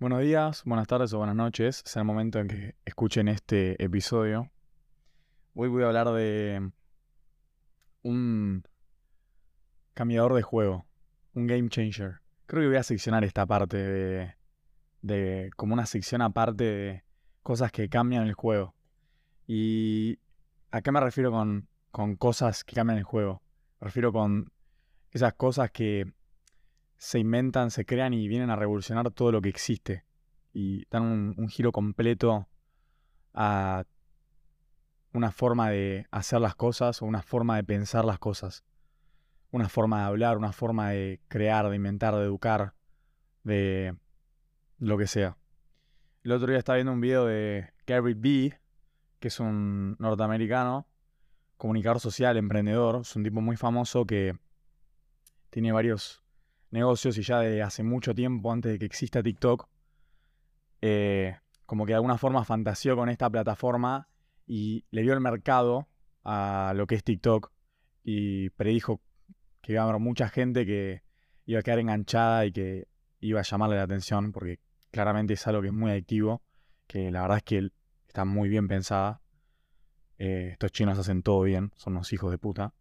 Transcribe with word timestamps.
Buenos 0.00 0.20
días, 0.20 0.62
buenas 0.64 0.86
tardes 0.86 1.12
o 1.12 1.18
buenas 1.18 1.34
noches, 1.34 1.82
sea 1.84 2.02
el 2.02 2.06
momento 2.06 2.38
en 2.38 2.46
que 2.46 2.76
escuchen 2.84 3.26
este 3.26 3.82
episodio. 3.82 4.48
Hoy 5.56 5.68
voy 5.68 5.82
a 5.82 5.86
hablar 5.86 6.12
de 6.12 6.70
un 8.04 8.62
cambiador 9.94 10.34
de 10.34 10.42
juego, 10.42 10.86
un 11.34 11.48
game 11.48 11.68
changer. 11.68 12.20
Creo 12.46 12.62
que 12.62 12.68
voy 12.68 12.76
a 12.76 12.84
seccionar 12.84 13.24
esta 13.24 13.44
parte 13.44 13.76
de, 13.76 14.36
de 15.02 15.50
como 15.56 15.74
una 15.74 15.84
sección 15.84 16.22
aparte 16.22 16.62
de 16.62 17.04
cosas 17.42 17.72
que 17.72 17.88
cambian 17.88 18.24
el 18.28 18.34
juego. 18.34 18.76
¿Y 19.48 20.20
a 20.70 20.80
qué 20.80 20.92
me 20.92 21.00
refiero 21.00 21.32
con, 21.32 21.66
con 21.90 22.14
cosas 22.14 22.62
que 22.62 22.76
cambian 22.76 22.98
el 22.98 23.04
juego? 23.04 23.42
Me 23.80 23.86
refiero 23.86 24.12
con 24.12 24.52
esas 25.10 25.34
cosas 25.34 25.72
que 25.72 26.12
se 26.98 27.20
inventan, 27.20 27.70
se 27.70 27.86
crean 27.86 28.12
y 28.12 28.26
vienen 28.26 28.50
a 28.50 28.56
revolucionar 28.56 29.10
todo 29.12 29.32
lo 29.32 29.40
que 29.40 29.48
existe. 29.48 30.04
Y 30.52 30.84
dan 30.90 31.34
un, 31.36 31.48
giro 31.48 31.70
completo 31.70 32.48
a 33.32 33.84
una 35.12 35.30
forma 35.30 35.70
de 35.70 36.06
hacer 36.10 36.40
las 36.40 36.56
cosas 36.56 37.00
o 37.00 37.06
una 37.06 37.22
forma 37.22 37.56
de 37.56 37.64
pensar 37.64 38.04
las 38.04 38.18
cosas. 38.18 38.64
Una 39.50 39.68
forma 39.68 40.00
de 40.00 40.06
hablar, 40.06 40.36
una 40.36 40.52
forma 40.52 40.90
de 40.90 41.20
crear, 41.28 41.70
de 41.70 41.76
inventar, 41.76 42.14
de 42.16 42.24
educar, 42.24 42.74
de 43.44 43.96
lo 44.78 44.98
que 44.98 45.06
sea. 45.06 45.38
El 46.24 46.32
otro 46.32 46.48
día 46.48 46.58
estaba 46.58 46.76
viendo 46.76 46.92
un 46.92 47.00
video 47.00 47.24
de 47.26 47.72
Gary 47.86 48.14
B, 48.14 48.58
que 49.20 49.28
es 49.28 49.38
un 49.38 49.96
norteamericano, 50.00 50.88
comunicador 51.56 52.00
social, 52.00 52.36
emprendedor. 52.36 53.02
Es 53.02 53.14
un 53.14 53.22
tipo 53.22 53.40
muy 53.40 53.56
famoso 53.56 54.04
que 54.04 54.36
tiene 55.50 55.72
varios 55.72 56.22
negocios 56.70 57.18
y 57.18 57.22
ya 57.22 57.40
de 57.40 57.62
hace 57.62 57.82
mucho 57.82 58.14
tiempo, 58.14 58.52
antes 58.52 58.72
de 58.72 58.78
que 58.78 58.86
exista 58.86 59.22
TikTok, 59.22 59.68
eh, 60.80 61.36
como 61.66 61.84
que 61.84 61.92
de 61.92 61.96
alguna 61.96 62.18
forma 62.18 62.44
fantaseó 62.44 62.96
con 62.96 63.08
esta 63.08 63.28
plataforma 63.28 64.08
y 64.46 64.84
le 64.90 65.02
dio 65.02 65.12
el 65.12 65.20
mercado 65.20 65.88
a 66.24 66.72
lo 66.74 66.86
que 66.86 66.94
es 66.94 67.04
TikTok 67.04 67.52
y 68.04 68.50
predijo 68.50 69.00
que 69.60 69.72
iba 69.72 69.82
a 69.82 69.84
haber 69.84 70.00
mucha 70.00 70.28
gente 70.28 70.64
que 70.64 71.02
iba 71.46 71.60
a 71.60 71.62
quedar 71.62 71.78
enganchada 71.78 72.46
y 72.46 72.52
que 72.52 72.88
iba 73.20 73.40
a 73.40 73.42
llamarle 73.42 73.76
la 73.76 73.82
atención 73.82 74.32
porque 74.32 74.60
claramente 74.90 75.34
es 75.34 75.46
algo 75.46 75.60
que 75.62 75.68
es 75.68 75.74
muy 75.74 75.90
adictivo, 75.90 76.42
que 76.86 77.10
la 77.10 77.22
verdad 77.22 77.38
es 77.38 77.42
que 77.44 77.70
está 78.06 78.24
muy 78.24 78.48
bien 78.48 78.68
pensada. 78.68 79.20
Eh, 80.18 80.50
estos 80.52 80.72
chinos 80.72 80.98
hacen 80.98 81.22
todo 81.22 81.42
bien, 81.42 81.72
son 81.76 81.94
unos 81.94 82.12
hijos 82.12 82.30
de 82.30 82.38
puta. 82.38 82.74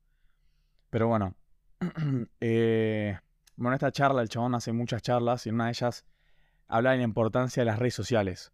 Pero 0.89 1.07
bueno, 1.07 1.35
eh, 2.39 3.17
bueno, 3.57 3.75
esta 3.75 3.91
charla, 3.91 4.21
el 4.21 4.29
chabón 4.29 4.55
hace 4.55 4.71
muchas 4.71 5.01
charlas 5.01 5.45
y 5.45 5.49
en 5.49 5.55
una 5.55 5.65
de 5.65 5.71
ellas 5.71 6.05
habla 6.67 6.91
de 6.91 6.97
la 6.97 7.03
importancia 7.03 7.61
de 7.61 7.65
las 7.65 7.79
redes 7.79 7.95
sociales. 7.95 8.51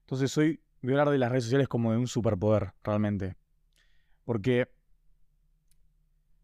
Entonces 0.00 0.36
hoy 0.36 0.62
voy 0.82 0.92
a 0.92 1.00
hablar 1.00 1.10
de 1.10 1.18
las 1.18 1.30
redes 1.30 1.44
sociales 1.44 1.66
como 1.66 1.92
de 1.92 1.98
un 1.98 2.06
superpoder, 2.06 2.74
realmente. 2.84 3.36
Porque 4.24 4.70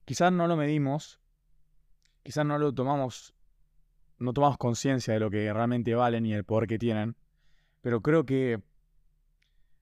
quizás 0.06 0.32
no 0.32 0.46
lo 0.46 0.56
medimos, 0.56 1.20
quizás 2.22 2.46
no 2.46 2.58
lo 2.58 2.72
tomamos, 2.72 3.34
no 4.18 4.32
tomamos 4.32 4.56
conciencia 4.56 5.12
de 5.12 5.20
lo 5.20 5.30
que 5.30 5.52
realmente 5.52 5.94
valen 5.94 6.24
y 6.24 6.32
el 6.32 6.44
poder 6.44 6.66
que 6.66 6.78
tienen, 6.78 7.16
pero 7.82 8.00
creo 8.00 8.24
que 8.24 8.62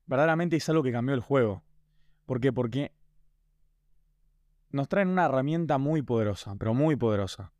verdaderamente 0.07 0.57
es 0.57 0.69
algo 0.69 0.83
que 0.83 0.91
cambió 0.91 1.15
el 1.15 1.21
juego. 1.21 1.63
¿Por 2.27 2.41
qué? 2.41 2.53
Porque 2.53 2.93
nos 4.71 4.89
traen 4.89 5.09
una 5.09 5.27
herramienta 5.27 5.79
muy 5.79 6.03
poderosa, 6.03 6.57
pero 6.59 6.75
muy 6.75 6.97
poderosa, 6.97 7.53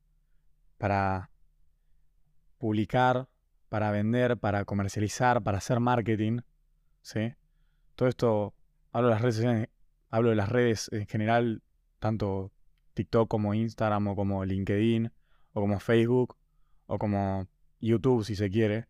para 0.83 1.31
publicar, 2.59 3.29
para 3.69 3.93
vender, 3.93 4.37
para 4.37 4.65
comercializar, 4.65 5.41
para 5.41 5.59
hacer 5.59 5.79
marketing. 5.79 6.41
¿sí? 7.03 7.35
Todo 7.95 8.09
esto, 8.09 8.55
hablo 8.91 9.07
de 9.07 9.15
las 9.15 9.23
redes 9.23 9.69
hablo 10.11 10.31
de 10.31 10.35
las 10.35 10.49
redes 10.49 10.91
en 10.93 11.07
general, 11.07 11.63
tanto 12.01 12.51
TikTok 12.95 13.29
como 13.29 13.55
Instagram 13.55 14.09
o 14.09 14.17
como 14.17 14.45
LinkedIn 14.45 15.13
o 15.53 15.61
como 15.61 15.79
Facebook 15.79 16.37
o 16.87 16.99
como 16.99 17.47
YouTube 17.79 18.25
si 18.25 18.35
se 18.35 18.51
quiere. 18.51 18.89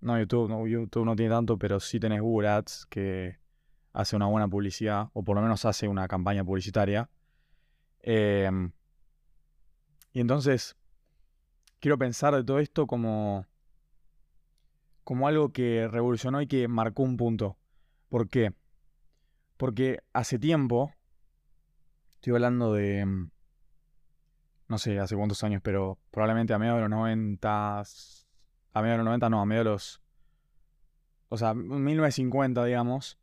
No, 0.00 0.20
YouTube 0.20 0.48
no, 0.48 0.64
YouTube 0.64 1.06
no 1.06 1.16
tiene 1.16 1.34
tanto, 1.34 1.58
pero 1.58 1.80
sí 1.80 1.98
tenés 1.98 2.20
Google 2.20 2.50
Ads 2.50 2.86
que 2.86 3.40
hace 3.92 4.14
una 4.14 4.26
buena 4.26 4.46
publicidad 4.46 5.08
o 5.12 5.24
por 5.24 5.34
lo 5.34 5.42
menos 5.42 5.64
hace 5.64 5.88
una 5.88 6.06
campaña 6.06 6.44
publicitaria. 6.44 7.10
Em, 7.98 8.70
y 10.12 10.20
entonces 10.20 10.76
quiero 11.86 11.98
pensar 11.98 12.34
de 12.34 12.42
todo 12.42 12.58
esto 12.58 12.88
como 12.88 13.46
como 15.04 15.28
algo 15.28 15.52
que 15.52 15.86
revolucionó 15.86 16.42
y 16.42 16.48
que 16.48 16.66
marcó 16.66 17.04
un 17.04 17.16
punto. 17.16 17.58
¿Por 18.08 18.28
qué? 18.28 18.52
Porque 19.56 20.00
hace 20.12 20.36
tiempo, 20.40 20.92
estoy 22.14 22.32
hablando 22.32 22.72
de, 22.72 23.06
mm, 23.06 23.30
no 24.66 24.78
sé 24.78 24.98
hace 24.98 25.14
cuántos 25.14 25.44
años, 25.44 25.60
pero 25.62 25.96
probablemente 26.10 26.52
a 26.52 26.58
mediados 26.58 26.78
de 26.78 26.88
los 26.88 26.90
90, 26.90 27.78
a 27.78 27.84
mediados 28.82 28.82
de 28.82 28.96
los 28.96 29.04
90 29.04 29.30
no, 29.30 29.40
a 29.40 29.46
mediados 29.46 29.64
de 29.64 29.70
los, 29.70 30.02
o 31.28 31.36
sea, 31.38 31.54
1950 31.54 32.64
digamos, 32.64 33.16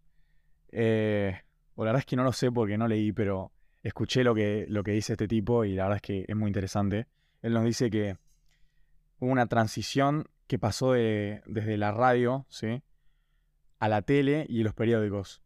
eh, 0.70 1.38
o 1.76 1.84
la 1.84 1.90
verdad 1.90 2.00
es 2.00 2.06
que 2.06 2.16
no 2.16 2.24
lo 2.24 2.32
sé 2.32 2.50
porque 2.50 2.78
no 2.78 2.88
leí, 2.88 3.12
pero 3.12 3.52
escuché 3.82 4.24
lo 4.24 4.34
que, 4.34 4.68
lo 4.70 4.86
que 4.86 4.92
dice 4.92 5.12
este 5.12 5.28
tipo 5.28 5.66
y 5.66 5.76
la 5.76 5.84
verdad 5.84 5.98
es 5.98 6.02
que 6.02 6.26
es 6.26 6.36
muy 6.38 6.48
interesante. 6.48 7.08
Él 7.42 7.52
nos 7.52 7.66
dice 7.66 7.92
que 7.92 8.23
hubo 9.24 9.32
una 9.32 9.48
transición 9.48 10.28
que 10.48 10.60
pasó 10.60 10.92
desde 10.92 11.78
la 11.78 11.92
radio, 11.92 12.46
¿sí? 12.50 12.84
A 13.80 13.88
la 13.88 14.02
tele 14.02 14.46
y 14.50 14.64
los 14.64 14.74
periódicos. 14.74 15.42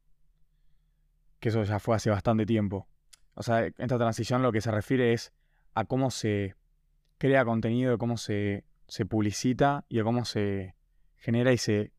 Que 1.39 1.49
eso 1.49 1.63
ya 1.63 1.79
fue 1.79 1.95
hace 1.95 2.09
bastante 2.09 2.47
tiempo. 2.47 2.87
O 3.35 3.43
sea, 3.43 3.67
esta 3.67 3.97
transición 3.97 4.41
lo 4.41 4.51
que 4.51 4.61
se 4.61 4.71
refiere 4.71 5.13
es 5.13 5.31
a 5.75 5.85
cómo 5.85 6.09
se 6.09 6.55
crea 7.19 7.45
contenido, 7.45 7.99
cómo 7.99 8.17
se, 8.17 8.65
se 8.87 9.05
publicita 9.05 9.85
y 9.89 9.99
a 9.99 10.03
cómo 10.03 10.25
se 10.25 10.73
genera 11.17 11.53
y 11.53 11.59
se 11.59 11.93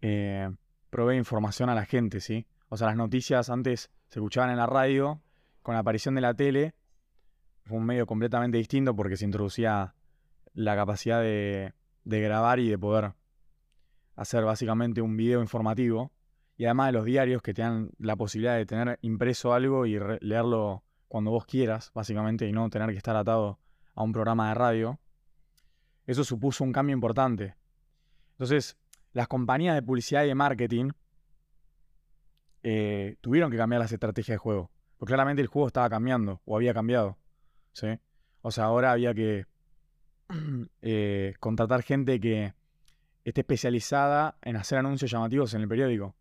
eh, 0.00 0.48
provee 0.90 1.16
información 1.16 1.70
a 1.70 1.74
la 1.74 1.86
gente, 1.86 2.20
¿sí? 2.20 2.46
O 2.68 2.76
sea, 2.76 2.86
las 2.86 2.96
noticias 2.96 3.50
antes 3.50 3.90
se 4.08 4.20
escuchaban 4.20 4.50
en 4.50 4.58
la 4.58 4.66
radio, 4.66 5.20
con 5.62 5.74
la 5.74 5.80
aparición 5.80 6.14
de 6.14 6.20
la 6.20 6.34
tele, 6.34 6.74
fue 7.64 7.78
un 7.78 7.84
medio 7.84 8.06
completamente 8.06 8.58
distinto 8.58 8.94
porque 8.94 9.16
se 9.16 9.24
introducía 9.24 9.94
la 10.54 10.76
capacidad 10.76 11.20
de, 11.22 11.72
grabar 12.04 12.58
y 12.58 12.68
de 12.68 12.78
poder 12.78 13.14
hacer 14.16 14.44
básicamente 14.44 15.00
un 15.00 15.16
video 15.16 15.40
informativo. 15.40 16.12
Y 16.56 16.66
además 16.66 16.88
de 16.88 16.92
los 16.92 17.04
diarios 17.04 17.42
que 17.42 17.54
te 17.54 17.62
dan 17.62 17.90
la 17.98 18.16
posibilidad 18.16 18.56
de 18.56 18.66
tener 18.66 18.98
impreso 19.02 19.54
algo 19.54 19.86
y 19.86 19.98
leerlo 20.20 20.84
cuando 21.08 21.30
vos 21.30 21.46
quieras, 21.46 21.90
básicamente, 21.94 22.46
y 22.46 22.52
no 22.52 22.68
tener 22.70 22.90
que 22.90 22.96
estar 22.96 23.16
atado 23.16 23.58
a 23.94 24.02
un 24.02 24.12
programa 24.12 24.48
de 24.48 24.54
radio. 24.54 25.00
Eso 26.06 26.24
supuso 26.24 26.64
un 26.64 26.72
cambio 26.72 26.94
importante. 26.94 27.56
Entonces, 28.32 28.76
las 29.12 29.28
compañías 29.28 29.74
de 29.74 29.82
publicidad 29.82 30.24
y 30.24 30.28
de 30.28 30.34
marketing 30.34 30.90
eh, 32.62 33.16
tuvieron 33.20 33.50
que 33.50 33.56
cambiar 33.56 33.80
las 33.80 33.92
estrategias 33.92 34.34
de 34.34 34.38
juego. 34.38 34.70
Porque 34.96 35.10
claramente 35.10 35.42
el 35.42 35.48
juego 35.48 35.66
estaba 35.66 35.90
cambiando, 35.90 36.40
o 36.44 36.56
había 36.56 36.72
cambiado. 36.72 37.18
¿sí? 37.72 37.98
O 38.40 38.50
sea, 38.50 38.64
ahora 38.64 38.92
había 38.92 39.14
que 39.14 39.46
Eh, 40.82 41.34
contratar 41.40 41.82
gente 41.82 42.18
que 42.20 42.54
esté 43.24 43.42
especializada 43.42 44.36
en 44.42 44.56
hacer 44.56 44.78
anuncios 44.78 45.10
llamativos 45.10 45.54
en 45.54 45.62
el 45.62 45.68
periódico 45.68 46.16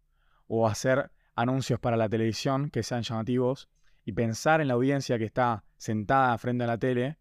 o 0.47 0.67
hacer 0.67 1.11
anuncios 1.35 1.79
para 1.79 1.97
la 1.97 2.09
televisión 2.09 2.69
que 2.69 2.83
sean 2.83 3.03
llamativos 3.03 3.69
y 4.05 4.11
pensar 4.11 4.61
en 4.61 4.67
la 4.67 4.75
audiencia 4.75 5.17
que 5.17 5.25
está 5.25 5.63
sentada 5.77 6.38
frente 6.38 6.63
a 6.63 6.67
la 6.67 6.77
tele 6.77 7.17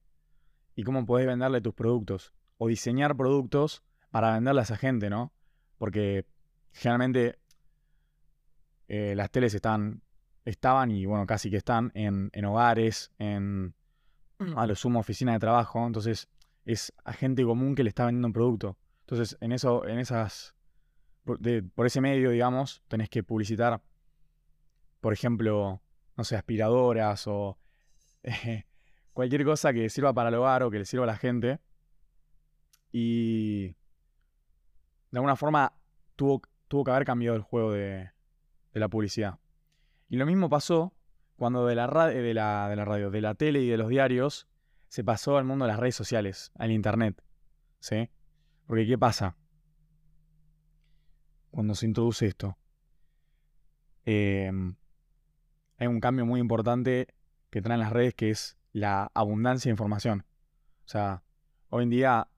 y 0.75 0.83
cómo 0.83 1.07
podés 1.07 1.27
venderle 1.27 1.61
tus 1.61 1.75
productos 1.75 2.33
o 2.59 2.69
diseñar 2.69 3.17
productos 3.17 3.83
para 4.11 4.33
venderle 4.35 4.61
a 4.61 4.65
esa 4.65 4.77
gente, 4.77 5.09
¿no? 5.09 5.33
Porque 5.79 6.27
generalmente 6.73 7.39
eh, 8.89 9.15
las 9.17 9.31
teles 9.31 9.55
están, 9.55 10.03
estaban 10.45 10.91
y 10.91 11.07
bueno, 11.07 11.27
casi 11.27 11.51
que 11.51 11.57
están 11.57 11.93
en, 11.95 12.31
en 12.33 12.45
hogares, 12.45 13.13
en 13.19 13.75
a 14.57 14.67
lo 14.67 14.75
sumo 14.75 15.01
oficina 15.01 15.35
de 15.35 15.39
trabajo, 15.39 15.87
entonces 15.87 16.29
es 16.65 16.93
a 17.05 17.13
gente 17.13 17.45
común 17.45 17.75
que 17.75 17.83
le 17.83 17.89
está 17.89 18.07
vendiendo 18.07 18.29
un 18.29 18.33
producto. 18.33 18.79
Entonces, 19.01 19.37
en 19.41 19.53
eso, 19.53 19.87
en 19.87 19.99
esas, 19.99 20.55
por, 21.25 21.87
ese 21.87 22.01
medio, 22.01 22.31
digamos, 22.31 22.83
tenés 22.89 23.09
que 23.09 23.23
publicitar, 23.23 23.83
por 25.01 25.13
ejemplo, 25.13 25.83
no 26.17 26.25
sé, 26.25 26.37
aspiradoras 26.37 27.27
o 27.27 27.59
cualquier 29.13 29.45
cosa 29.45 29.73
que 29.73 29.89
sirva 29.91 30.13
para 30.13 30.29
el 30.29 30.37
hogar 30.37 30.63
o 30.63 30.71
que 30.71 30.79
le 30.79 30.85
sirva 30.85 31.05
a 31.05 31.09
la 31.09 31.17
gente. 31.17 31.59
Y 32.93 33.69
de 35.11 35.19
alguna 35.19 35.37
forma 35.37 35.73
tuvo, 36.17 36.43
tuvo 36.69 36.85
que 36.85 36.91
haber 36.91 37.05
cambiado 37.05 37.37
el 37.37 37.43
juego 37.43 37.73
de, 37.73 38.11
de 38.73 38.81
la 38.81 38.89
publicidad. 38.89 39.39
Y 40.09 40.17
lo 40.17 40.27
mismo 40.27 40.49
pasó 40.49 40.93
cuando 41.37 41.67
de 41.67 41.75
la, 41.75 41.87
de, 42.09 42.35
la, 42.35 42.69
de 42.69 42.77
la 42.77 42.85
radio, 42.85 43.11
de 43.11 43.21
la 43.21 43.35
tele 43.35 43.63
y 43.63 43.69
de 43.69 43.77
los 43.79 43.89
diarios 43.89 44.47
se 44.91 45.05
pasó 45.05 45.39
al 45.39 45.45
mundo 45.45 45.65
de 45.65 45.71
las 45.71 45.79
redes 45.79 45.95
sociales, 45.95 46.51
al 46.57 46.73
internet. 46.73 47.23
¿Sí? 47.79 48.11
Porque 48.67 48.87
¿qué 48.87 48.99
pasa? 48.99 49.37
Cuando 51.53 51.77
se 51.77 51.87
introduce 51.87 52.27
esto. 52.27 52.59
Em, 54.05 54.75
hay 55.79 55.87
un 55.87 56.01
cambio 56.01 56.27
muy 56.27 56.41
importante 56.41 57.07
que 57.51 57.63
traen 57.63 57.79
las 57.79 57.93
redes 57.93 58.15
que 58.15 58.31
es 58.31 58.59
la 58.73 59.13
abundancia 59.15 59.69
de 59.69 59.75
información. 59.75 60.27
O 60.85 60.89
sea, 60.89 61.23
hoy 61.69 61.85
en 61.85 61.91
día 61.91 62.29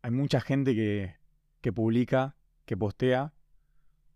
hay 0.00 0.10
mucha 0.12 0.40
gente 0.40 0.76
que, 0.76 1.16
que 1.60 1.72
publica, 1.72 2.36
que 2.64 2.76
postea, 2.76 3.34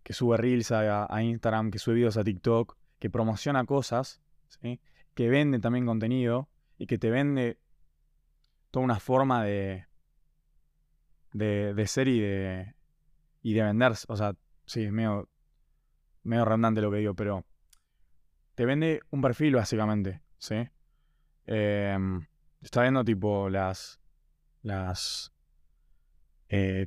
que 0.04 0.12
sube 0.12 0.36
reels 0.36 0.70
a, 0.70 1.12
a, 1.12 1.22
Instagram, 1.24 1.72
que 1.72 1.80
sube 1.80 1.96
videos 1.96 2.16
a 2.16 2.22
TikTok, 2.22 2.76
que 3.00 3.10
promociona 3.10 3.64
cosas, 3.64 4.20
que 4.60 5.28
vende 5.28 5.58
también 5.58 5.84
contenido 5.84 6.48
y 6.78 6.86
que 6.86 6.98
te 6.98 7.10
vende 7.10 7.58
toda 8.72 8.84
una 8.84 8.98
forma 8.98 9.44
de, 9.44 9.86
de, 11.32 11.86
ser 11.86 12.08
y 12.08 12.18
de, 12.18 12.74
y 13.42 13.52
de 13.52 13.62
vender. 13.62 13.92
O 14.08 14.16
sea, 14.16 14.34
sí, 14.66 14.84
es 14.84 14.90
medio, 14.92 15.28
medio 16.24 16.44
redundante 16.44 16.80
lo 16.80 16.90
que 16.90 16.96
digo, 16.96 17.14
pero 17.14 17.44
te 18.56 18.64
vende 18.64 19.02
un 19.10 19.20
perfil 19.20 19.54
básicamente, 19.54 20.22
¿sí? 20.38 20.68
Em, 21.46 22.26
está 22.62 22.82
viendo 22.82 23.04
tipo 23.04 23.50
las, 23.50 24.00
las 24.62 25.32
eh, 26.48 26.86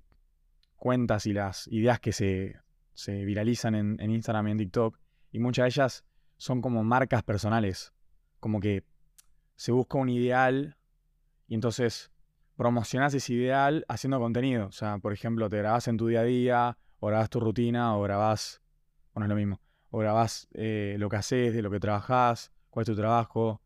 cuentas 0.76 1.28
y 1.28 1.34
las 1.34 1.68
ideas 1.68 2.00
que 2.00 2.14
se, 2.14 2.60
se 2.94 3.24
viralizan 3.26 3.76
en, 3.76 4.10
Instagram 4.10 4.48
y 4.48 4.52
en 4.52 4.58
TikTok, 4.58 5.00
y 5.32 5.40
muchas 5.40 5.64
de 5.64 5.68
ellas 5.68 6.04
son 6.38 6.62
como 6.62 6.84
marcas 6.84 7.22
personales, 7.22 7.94
como 8.40 8.60
que 8.60 8.84
se 9.56 9.72
busca 9.72 10.00
un 10.00 10.10
ideal 10.10 10.78
y 11.48 11.56
entonces 11.56 12.12
promocionas 12.56 13.14
ese 13.14 13.34
ideal 13.34 13.86
haciendo 13.88 14.20
contenido. 14.20 14.68
O 14.68 14.72
sea, 14.72 14.98
por 14.98 15.14
ejemplo, 15.14 15.50
te 15.50 15.58
grabas 15.58 15.88
en 15.88 15.98
tu 15.98 16.08
día 16.08 16.22
a 16.22 16.24
día, 16.24 16.78
o 17.00 17.08
grabas 17.08 17.30
tu 17.30 17.40
rutina, 17.40 17.96
o 17.98 18.02
grabas, 18.02 18.62
bueno, 19.14 19.26
es 19.26 19.30
lo 19.30 19.36
mismo, 19.36 19.62
o 19.90 20.00
grabas 20.00 20.48
eh, 20.54 20.96
lo 21.00 21.10
que 21.10 21.18
haces, 21.18 21.54
de 21.54 21.62
lo 21.62 21.70
que 21.70 21.80
trabajas, 21.80 22.52
cuál 22.70 22.84
es 22.84 22.88
tu 22.88 22.96
trabajo, 22.96 23.62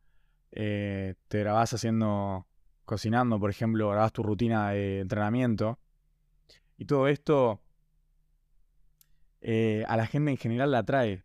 eh, 0.52 1.16
te 1.28 1.40
grabas 1.40 1.74
haciendo, 1.74 2.48
cocinando, 2.86 3.40
por 3.40 3.50
ejemplo, 3.50 3.90
grabas 3.90 4.14
tu 4.14 4.24
rutina 4.24 4.72
de 4.72 5.02
entrenamiento. 5.02 5.80
Y 6.78 6.86
todo 6.86 7.08
esto 7.08 7.62
eh, 9.42 9.86
a 9.88 9.98
la 9.98 10.08
gente 10.08 10.32
en 10.32 10.38
general 10.38 10.72
la 10.72 10.80
atrae. 10.80 11.24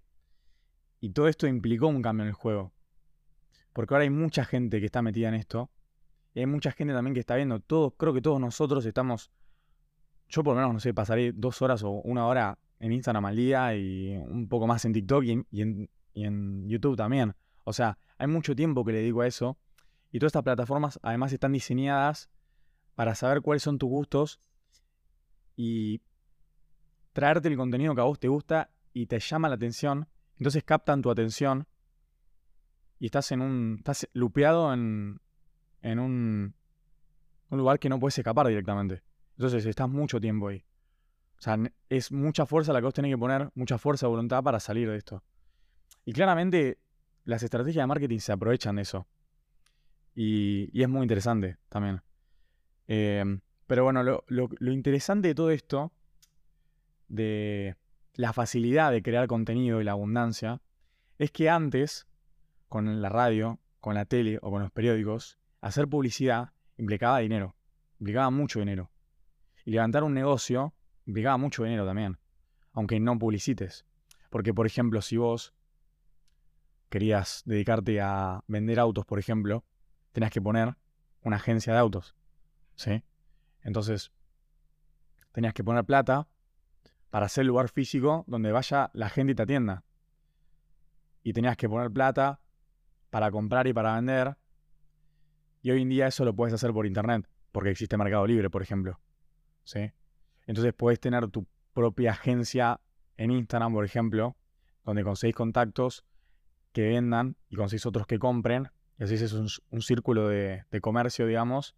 Y 1.00 1.10
todo 1.10 1.28
esto 1.28 1.46
implicó 1.46 1.86
un 1.86 2.02
cambio 2.02 2.24
en 2.24 2.28
el 2.28 2.34
juego. 2.34 2.72
Porque 3.72 3.94
ahora 3.94 4.04
hay 4.04 4.10
mucha 4.10 4.44
gente 4.44 4.80
que 4.80 4.86
está 4.86 5.02
metida 5.02 5.28
en 5.28 5.34
esto 5.34 5.70
y 6.34 6.40
hay 6.40 6.46
mucha 6.46 6.72
gente 6.72 6.92
también 6.92 7.14
que 7.14 7.20
está 7.20 7.36
viendo. 7.36 7.60
Todos, 7.60 7.94
creo 7.96 8.12
que 8.12 8.20
todos 8.20 8.40
nosotros 8.40 8.84
estamos. 8.84 9.30
Yo 10.28 10.42
por 10.42 10.54
lo 10.54 10.60
menos, 10.60 10.74
no 10.74 10.80
sé, 10.80 10.92
pasaré 10.92 11.32
dos 11.32 11.62
horas 11.62 11.84
o 11.84 11.90
una 11.90 12.26
hora 12.26 12.58
en 12.80 12.92
Instagram 12.92 13.24
al 13.26 13.36
día 13.36 13.74
y 13.76 14.16
un 14.16 14.48
poco 14.48 14.66
más 14.66 14.84
en 14.84 14.92
TikTok 14.92 15.24
y 15.24 15.88
en, 16.14 16.68
YouTube 16.68 16.96
también. 16.96 17.34
O 17.62 17.72
sea, 17.72 17.96
hay 18.18 18.26
mucho 18.26 18.56
tiempo 18.56 18.84
que 18.84 18.92
le 18.92 18.98
dedico 18.98 19.20
a 19.20 19.28
eso. 19.28 19.56
Y 20.10 20.18
todas 20.18 20.30
estas 20.30 20.42
plataformas 20.42 20.98
además 21.02 21.32
están 21.32 21.52
diseñadas 21.52 22.30
para 22.96 23.14
saber 23.14 23.40
cuáles 23.40 23.62
son 23.62 23.78
tus 23.78 23.88
gustos 23.88 24.40
y 25.56 26.00
traerte 27.12 27.48
el 27.48 27.56
contenido 27.56 27.94
que 27.94 28.00
a 28.00 28.04
vos 28.04 28.18
te 28.18 28.28
gusta 28.28 28.70
y 28.92 29.06
te 29.06 29.20
llama 29.20 29.48
la 29.48 29.54
atención. 29.54 30.08
Entonces 30.38 30.64
captan 30.64 31.00
tu 31.00 31.10
atención 31.10 31.66
y 32.98 33.06
estás 33.06 33.30
en 33.30 33.40
un. 33.40 33.76
estás 33.78 34.08
lupeado 34.12 34.72
en, 34.72 35.20
en 35.84 35.98
un, 35.98 36.54
un 37.50 37.58
lugar 37.58 37.78
que 37.78 37.88
no 37.88 38.00
puedes 38.00 38.18
escapar 38.18 38.48
directamente. 38.48 39.02
Entonces 39.36 39.64
estás 39.66 39.88
mucho 39.88 40.20
tiempo 40.20 40.48
ahí. 40.48 40.64
O 41.38 41.42
sea, 41.42 41.58
es 41.90 42.10
mucha 42.10 42.46
fuerza 42.46 42.72
la 42.72 42.80
que 42.80 42.86
vos 42.86 42.94
tenés 42.94 43.12
que 43.12 43.18
poner, 43.18 43.50
mucha 43.54 43.76
fuerza 43.76 44.06
de 44.06 44.10
voluntad 44.10 44.42
para 44.42 44.58
salir 44.60 44.88
de 44.88 44.96
esto. 44.96 45.22
Y 46.06 46.12
claramente 46.12 46.78
las 47.24 47.42
estrategias 47.42 47.82
de 47.82 47.86
marketing 47.86 48.18
se 48.18 48.32
aprovechan 48.32 48.76
de 48.76 48.82
eso. 48.82 49.06
Y, 50.14 50.70
y 50.72 50.82
es 50.82 50.88
muy 50.88 51.02
interesante 51.02 51.58
también. 51.68 52.00
Em, 52.86 53.40
pero 53.66 53.84
bueno, 53.84 54.02
lo, 54.02 54.24
lo, 54.28 54.48
lo, 54.58 54.72
interesante 54.72 55.28
de 55.28 55.34
todo 55.34 55.50
esto, 55.50 55.92
de 57.08 57.76
la 58.14 58.32
facilidad 58.32 58.90
de 58.90 59.02
crear 59.02 59.26
contenido 59.26 59.80
y 59.80 59.84
la 59.84 59.92
abundancia, 59.92 60.62
es 61.18 61.30
que 61.30 61.50
antes, 61.50 62.06
con 62.68 63.02
la 63.02 63.08
radio, 63.10 63.58
con 63.80 63.94
la 63.94 64.06
tele 64.06 64.38
o 64.40 64.50
con 64.50 64.62
los 64.62 64.70
periódicos, 64.70 65.38
hacer 65.64 65.88
publicidad 65.88 66.50
implicaba 66.76 67.20
dinero, 67.20 67.56
implicaba 67.98 68.28
mucho 68.30 68.58
dinero. 68.58 68.90
Y 69.64 69.70
levantar 69.70 70.04
un 70.04 70.12
negocio 70.12 70.74
implicaba 71.06 71.38
mucho 71.38 71.64
dinero 71.64 71.86
también, 71.86 72.18
aunque 72.72 73.00
no 73.00 73.18
publicites. 73.18 73.86
Porque, 74.28 74.52
por 74.52 74.66
ejemplo, 74.66 75.00
si 75.00 75.16
vos 75.16 75.54
querías 76.90 77.42
dedicarte 77.46 77.98
a 78.02 78.44
vender 78.46 78.78
autos, 78.78 79.06
por 79.06 79.18
ejemplo, 79.18 79.64
tenías 80.12 80.30
que 80.30 80.42
poner 80.42 80.76
una 81.22 81.36
agencia 81.36 81.72
de 81.72 81.78
autos. 81.78 82.14
¿Sí? 82.74 83.02
Entonces, 83.62 84.12
tenías 85.32 85.54
que 85.54 85.64
poner 85.64 85.84
plata 85.84 86.28
para 87.08 87.24
hacer 87.24 87.46
lugar 87.46 87.70
físico 87.70 88.24
donde 88.26 88.52
vaya 88.52 88.90
la 88.92 89.08
gente 89.08 89.32
y 89.32 89.34
te 89.34 89.42
atienda. 89.44 89.82
Y 91.22 91.32
tenías 91.32 91.56
que 91.56 91.70
poner 91.70 91.90
plata 91.90 92.38
para 93.08 93.30
comprar 93.30 93.66
y 93.66 93.72
para 93.72 93.94
vender 93.94 94.36
y 95.64 95.70
hoy 95.70 95.80
en 95.80 95.88
día 95.88 96.06
eso 96.06 96.26
lo 96.26 96.36
puedes 96.36 96.52
hacer 96.52 96.74
por 96.74 96.84
internet, 96.84 97.26
porque 97.50 97.70
existe 97.70 97.96
Mercado 97.96 98.26
Libre, 98.26 98.50
por 98.50 98.60
ejemplo. 98.60 99.00
¿Sí? 99.62 99.90
Entonces 100.46 100.74
puedes 100.74 101.00
tener 101.00 101.26
tu 101.28 101.46
propia 101.72 102.10
agencia 102.10 102.82
en 103.16 103.30
Instagram, 103.30 103.72
por 103.72 103.86
ejemplo, 103.86 104.36
donde 104.84 105.02
conseguís 105.02 105.34
contactos 105.34 106.04
que 106.72 106.82
vendan 106.88 107.36
y 107.48 107.56
conseguís 107.56 107.86
otros 107.86 108.06
que 108.06 108.18
compren. 108.18 108.68
Y 108.98 109.04
así 109.04 109.14
es 109.14 109.32
un, 109.32 109.80
círculo 109.80 110.28
de, 110.28 110.66
comercio, 110.82 111.26
digamos, 111.26 111.74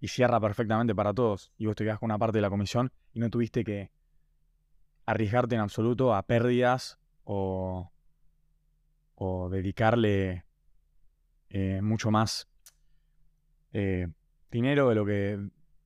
y 0.00 0.08
cierra 0.08 0.40
perfectamente 0.40 0.92
para 0.92 1.14
todos. 1.14 1.52
Y 1.56 1.66
vos 1.66 1.76
te 1.76 1.84
quedas 1.84 2.00
con 2.00 2.08
una 2.08 2.18
parte 2.18 2.38
de 2.38 2.42
la 2.42 2.50
comisión 2.50 2.90
y 3.12 3.20
no 3.20 3.30
tuviste 3.30 3.62
que 3.62 3.92
arriesgarte 5.06 5.54
en 5.54 5.60
absoluto 5.60 6.16
a 6.16 6.24
pérdidas 6.24 6.98
o, 7.22 7.92
o 9.14 9.48
dedicarle 9.50 10.46
eh, 11.48 11.80
mucho 11.80 12.10
más 12.10 12.49
eh, 13.72 14.08
dinero 14.50 14.88
de 14.88 14.94
lo 14.94 15.04
que 15.04 15.38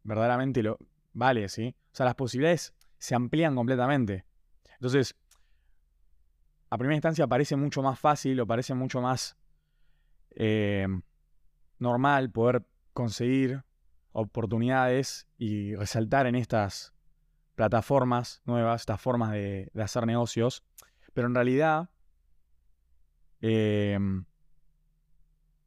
verdaderamente 0.02 0.62
lo 0.62 0.78
vale, 1.12 1.48
¿sí? 1.48 1.74
O 1.92 1.94
sea, 1.96 2.06
las 2.06 2.14
posibilidades 2.14 2.74
se 2.98 3.14
amplían 3.14 3.54
completamente. 3.54 4.24
Entonces, 4.74 5.16
a 6.70 6.78
primera 6.78 6.96
instancia 6.96 7.26
parece 7.26 7.56
mucho 7.56 7.82
más 7.82 7.98
fácil 7.98 8.40
o 8.40 8.46
parece 8.46 8.74
mucho 8.74 9.00
más 9.00 9.36
eh, 10.30 10.86
normal 11.78 12.30
poder 12.30 12.66
conseguir 12.92 13.62
oportunidades 14.12 15.28
y 15.38 15.74
resaltar 15.74 16.26
en 16.26 16.34
estas 16.34 16.94
plataformas 17.54 18.42
nuevas, 18.44 18.82
estas 18.82 19.00
formas 19.00 19.32
de, 19.32 19.70
hacer 19.80 20.06
negocios, 20.06 20.64
pero 21.12 21.28
en 21.28 21.34
realidad 21.34 21.90
eh, 23.40 23.98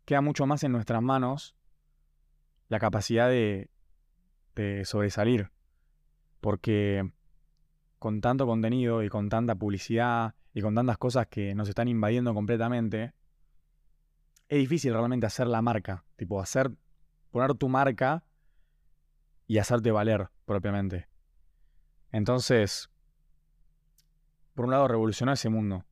queda 0.05 0.21
mucho 0.21 0.45
más 0.45 0.63
en 0.63 0.71
nuestras 0.71 1.01
manos 1.01 1.55
la 2.69 2.79
capacidad 2.79 3.29
de, 3.29 3.69
sobresalir. 4.85 5.51
Porque 6.41 7.11
con 7.99 8.21
tanto 8.21 8.45
contenido 8.45 9.03
y 9.03 9.09
con 9.09 9.29
tanta 9.29 9.55
publicidad 9.55 10.35
y 10.53 10.61
con 10.61 10.75
tantas 10.75 10.97
cosas 10.97 11.27
que 11.27 11.53
nos 11.55 11.69
están 11.69 11.87
invadiendo 11.87 12.33
completamente, 12.33 13.13
es 14.47 14.59
difícil 14.59 14.93
realmente 14.93 15.25
hacer 15.25 15.47
la 15.47 15.61
marca. 15.61 16.05
Tipo, 16.15 16.41
hacer, 16.41 16.71
poner 17.31 17.53
tu 17.55 17.69
marca 17.69 18.23
y 19.45 19.57
hacerte 19.57 19.91
valer 19.91 20.29
propiamente. 20.45 21.07
Entonces, 22.11 22.89
por 24.53 24.65
un 24.65 24.71
lado, 24.71 24.87
revolucionó 24.87 25.33
ese 25.33 25.49
mundo. 25.49 25.85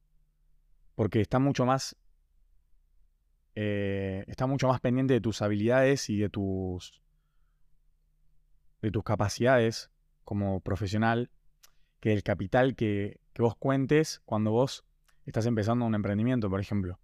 Porque 0.95 1.21
está 1.21 1.39
mucho 1.39 1.65
más 1.65 1.95
eh, 3.55 4.25
está 4.27 4.47
mucho 4.47 4.67
más 4.67 4.81
pendiente 4.81 5.13
de 5.13 5.21
tus 5.21 5.41
habilidades 5.41 6.09
y 6.09 6.17
de 6.17 6.29
tus, 6.29 7.01
de 8.81 8.91
tus 8.91 9.03
capacidades 9.03 9.89
como 10.25 10.59
profesional 10.59 11.31
que 12.01 12.11
el 12.11 12.21
capital 12.21 12.75
que, 12.75 13.21
vos 13.37 13.55
cuentes 13.55 14.21
cuando 14.25 14.51
vos 14.51 14.85
estás 15.25 15.45
empezando 15.45 15.85
un 15.85 15.95
emprendimiento, 15.95 16.49
por 16.49 16.59
ejemplo. 16.59 16.99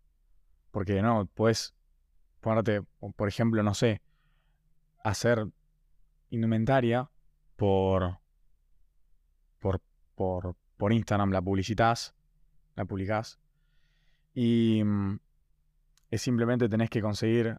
Porque 0.72 1.01
no, 1.01 1.25
puedes 1.25 1.74
ponerte, 2.41 2.81
por 3.15 3.27
ejemplo, 3.27 3.63
no 3.63 3.74
sé, 3.74 4.01
hacer 5.03 5.48
indumentaria 6.29 7.10
por, 7.55 8.20
por, 9.60 9.81
por, 10.15 10.55
por 10.77 10.93
Instagram, 10.93 11.31
la 11.31 11.41
publicitas, 11.41 12.13
la 12.75 12.86
publicás. 12.86 13.39
Y, 14.34 14.84
mm, 14.84 15.20
es 16.12 16.22
simplemente 16.22 16.70
tenés 16.70 16.89
que 16.89 17.01
conseguir 17.01 17.58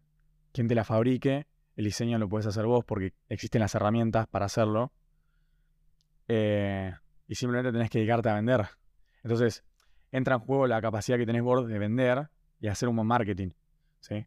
quien 0.52 0.68
te 0.68 0.75
la 0.75 0.85
fabrique, 0.85 1.47
el 1.75 1.85
diseño 1.85 2.18
lo 2.18 2.28
puedes 2.28 2.47
hacer 2.47 2.66
vos 2.66 2.85
porque 2.85 3.14
existen 3.28 3.61
las 3.61 3.75
herramientas 3.75 4.26
para 4.28 4.47
hacerlo. 4.47 4.92
eh, 6.28 6.94
y 7.26 7.35
simplemente 7.35 7.73
tenés 7.73 7.90
que 7.90 7.99
dedicarte 7.99 8.28
a 8.28 8.35
vender. 8.35 8.68
Entonces, 9.23 9.64
entra 10.11 10.35
en 10.35 10.40
juego 10.40 10.66
la 10.66 10.80
capacidad 10.82 11.16
que 11.16 11.26
tenés 11.26 11.42
vos 11.42 11.66
de 11.66 11.78
vender 11.78 12.28
y 12.61 12.68
hacer 12.68 12.88
un 12.88 12.97
buen 12.97 13.09
marketing. 13.09 13.50
¿sí? 14.00 14.26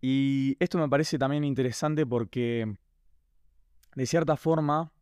Y 0.00 0.56
esto 0.60 0.78
me 0.78 0.88
parece 0.88 1.18
también 1.18 1.44
interesante 1.44 2.06
porque, 2.06 2.76
de 3.94 4.06
cierta 4.06 4.36
forma, 4.36 4.92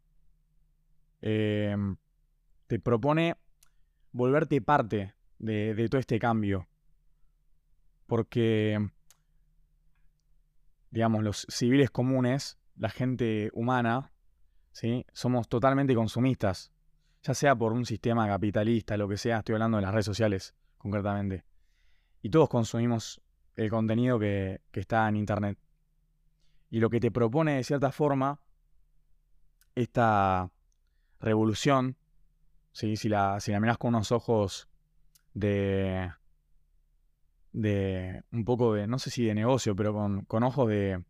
em, 1.21 1.97
te 2.67 2.79
propone 2.79 3.37
volverte 4.13 4.61
parte 4.61 5.15
de, 5.39 5.89
todo 5.89 5.99
este 5.99 6.19
cambio. 6.19 6.69
Porque, 8.11 8.91
digamos, 10.91 11.23
los 11.23 11.47
civiles 11.49 11.93
comunes, 11.93 12.59
la 12.75 12.91
gente 12.91 13.51
humana, 13.53 14.11
¿sí? 14.73 15.07
somos 15.13 15.49
totalmente 15.49 15.95
consumistas. 15.95 16.73
Ya 17.23 17.35
sea 17.35 17.55
por 17.55 17.73
un 17.73 17.87
sistema 17.87 18.27
capitalista, 18.27 18.97
lo 18.97 19.07
que 19.07 19.17
sea, 19.17 19.39
estoy 19.39 19.53
hablando 19.53 19.77
de 19.77 19.83
las 19.83 19.93
redes 19.93 20.07
sociales 20.07 20.57
concretamente. 20.77 21.45
Y 22.21 22.31
todos 22.31 22.49
consumimos 22.49 23.23
el 23.55 23.71
contenido 23.71 24.19
que, 24.19 24.61
está 24.73 25.09
en 25.09 25.15
Internet. 25.15 25.57
Y 26.69 26.81
lo 26.81 26.91
que 26.91 26.99
te 26.99 27.13
propone 27.13 27.59
de 27.59 27.63
cierta 27.63 27.93
forma 27.93 28.41
esta 29.77 30.51
revolución, 31.21 31.97
¿sí? 32.73 32.97
si, 32.97 33.09
la, 33.09 33.39
si 33.39 33.53
la 33.53 33.61
miras 33.61 33.79
con 33.79 33.95
unos 33.95 34.11
ojos 34.11 34.69
de, 35.33 36.11
de 37.53 38.23
un 38.33 38.45
poco 38.45 38.75
de, 38.75 38.87
no 38.87 38.99
sé 38.99 39.11
si 39.11 39.25
de 39.25 39.35
negocio, 39.35 39.75
pero 39.75 39.93
con, 39.93 40.25
con 40.25 40.43
ojos 40.43 40.69
de, 40.69 41.03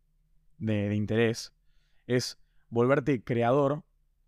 de, 0.57 0.95
interés, 0.95 1.53
es 2.07 2.39
volverte 2.69 3.23
creador 3.23 3.83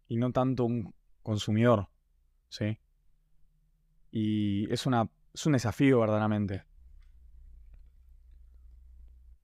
y 0.07 0.17
no 0.17 0.31
tanto 0.31 0.65
un 0.65 0.93
consumidor. 1.23 1.89
¿sí? 2.49 2.79
Y 4.11 4.71
es, 4.71 4.85
una, 4.85 5.09
es 5.33 5.45
un 5.45 5.53
desafío 5.53 5.99
verdaderamente. 5.99 6.65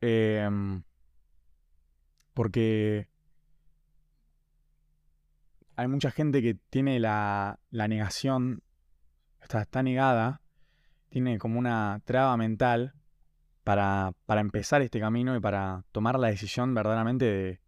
Em, 0.02 0.84
porque 2.34 3.10
hay 5.76 5.88
mucha 5.88 6.12
gente 6.12 6.42
que 6.42 6.56
tiene 6.56 7.00
la, 7.00 7.60
negación, 7.72 8.64
está, 9.42 9.62
está, 9.62 9.84
negada, 9.84 10.42
tiene 11.10 11.38
como 11.40 11.60
una 11.60 12.02
traba 12.06 12.38
mental 12.38 12.94
para, 13.64 14.14
para, 14.26 14.42
empezar 14.42 14.82
este 14.82 15.00
camino 15.00 15.36
y 15.36 15.40
para 15.40 15.84
tomar 15.92 16.20
la 16.20 16.30
decisión 16.30 16.74
verdaderamente 16.74 17.26
de, 17.26 17.62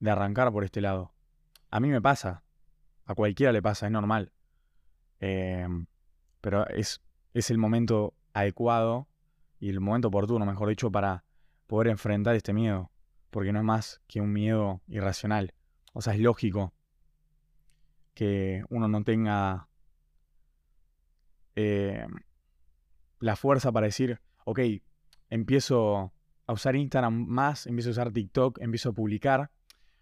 de 0.00 0.10
arrancar 0.10 0.50
por 0.52 0.64
este 0.64 0.80
lado. 0.80 1.14
A 1.70 1.80
mí 1.80 1.88
me 1.88 2.00
pasa, 2.00 2.44
a 3.04 3.14
cualquiera 3.14 3.52
le 3.52 3.62
pasa, 3.62 3.86
es 3.86 3.92
normal. 3.92 4.32
Em, 5.20 5.86
pero 6.40 6.66
es, 6.68 7.00
es 7.32 7.50
el 7.50 7.58
momento 7.58 8.14
adecuado 8.32 9.08
y 9.58 9.70
el 9.70 9.80
momento 9.80 10.08
oportuno, 10.08 10.46
mejor 10.46 10.68
dicho, 10.68 10.90
para 10.90 11.24
poder 11.66 11.88
enfrentar 11.88 12.34
este 12.34 12.52
miedo, 12.52 12.90
porque 13.30 13.52
no 13.52 13.58
es 13.60 13.64
más 13.64 14.00
que 14.06 14.20
un 14.20 14.32
miedo 14.32 14.82
irracional. 14.86 15.54
O 15.92 16.02
sea, 16.02 16.14
es 16.14 16.20
lógico 16.20 16.74
que 18.14 18.64
uno 18.68 18.88
no 18.88 19.02
tenga 19.04 19.68
eh, 21.56 22.06
la 23.24 23.36
fuerza 23.36 23.72
para 23.72 23.86
decir, 23.86 24.20
ok, 24.44 24.60
empiezo 25.30 26.12
a 26.46 26.52
usar 26.52 26.76
Instagram 26.76 27.26
más, 27.26 27.66
empiezo 27.66 27.88
a 27.88 27.92
usar 27.92 28.12
TikTok, 28.12 28.60
empiezo 28.60 28.90
a 28.90 28.92
publicar, 28.92 29.50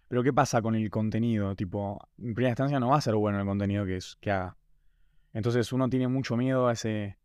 pero 0.09 0.23
¿qué 0.23 0.33
pasa 0.33 0.61
con 0.61 0.75
el 0.75 0.89
contenido? 0.89 1.55
Tipo, 1.55 2.05
en 2.17 2.33
primera 2.33 2.49
instancia 2.49 2.81
no 2.81 2.89
va 2.89 2.97
a 2.97 3.01
ser 3.01 3.15
bueno 3.15 3.39
el 3.39 3.45
contenido 3.45 3.85
que, 3.85 3.97
que 4.19 4.29
haga. 4.29 4.57
Entonces 5.31 5.71
uno 5.71 5.89
tiene 5.89 6.09
mucho 6.09 6.35
miedo 6.35 6.67
a 6.67 6.73
ese 6.73 7.17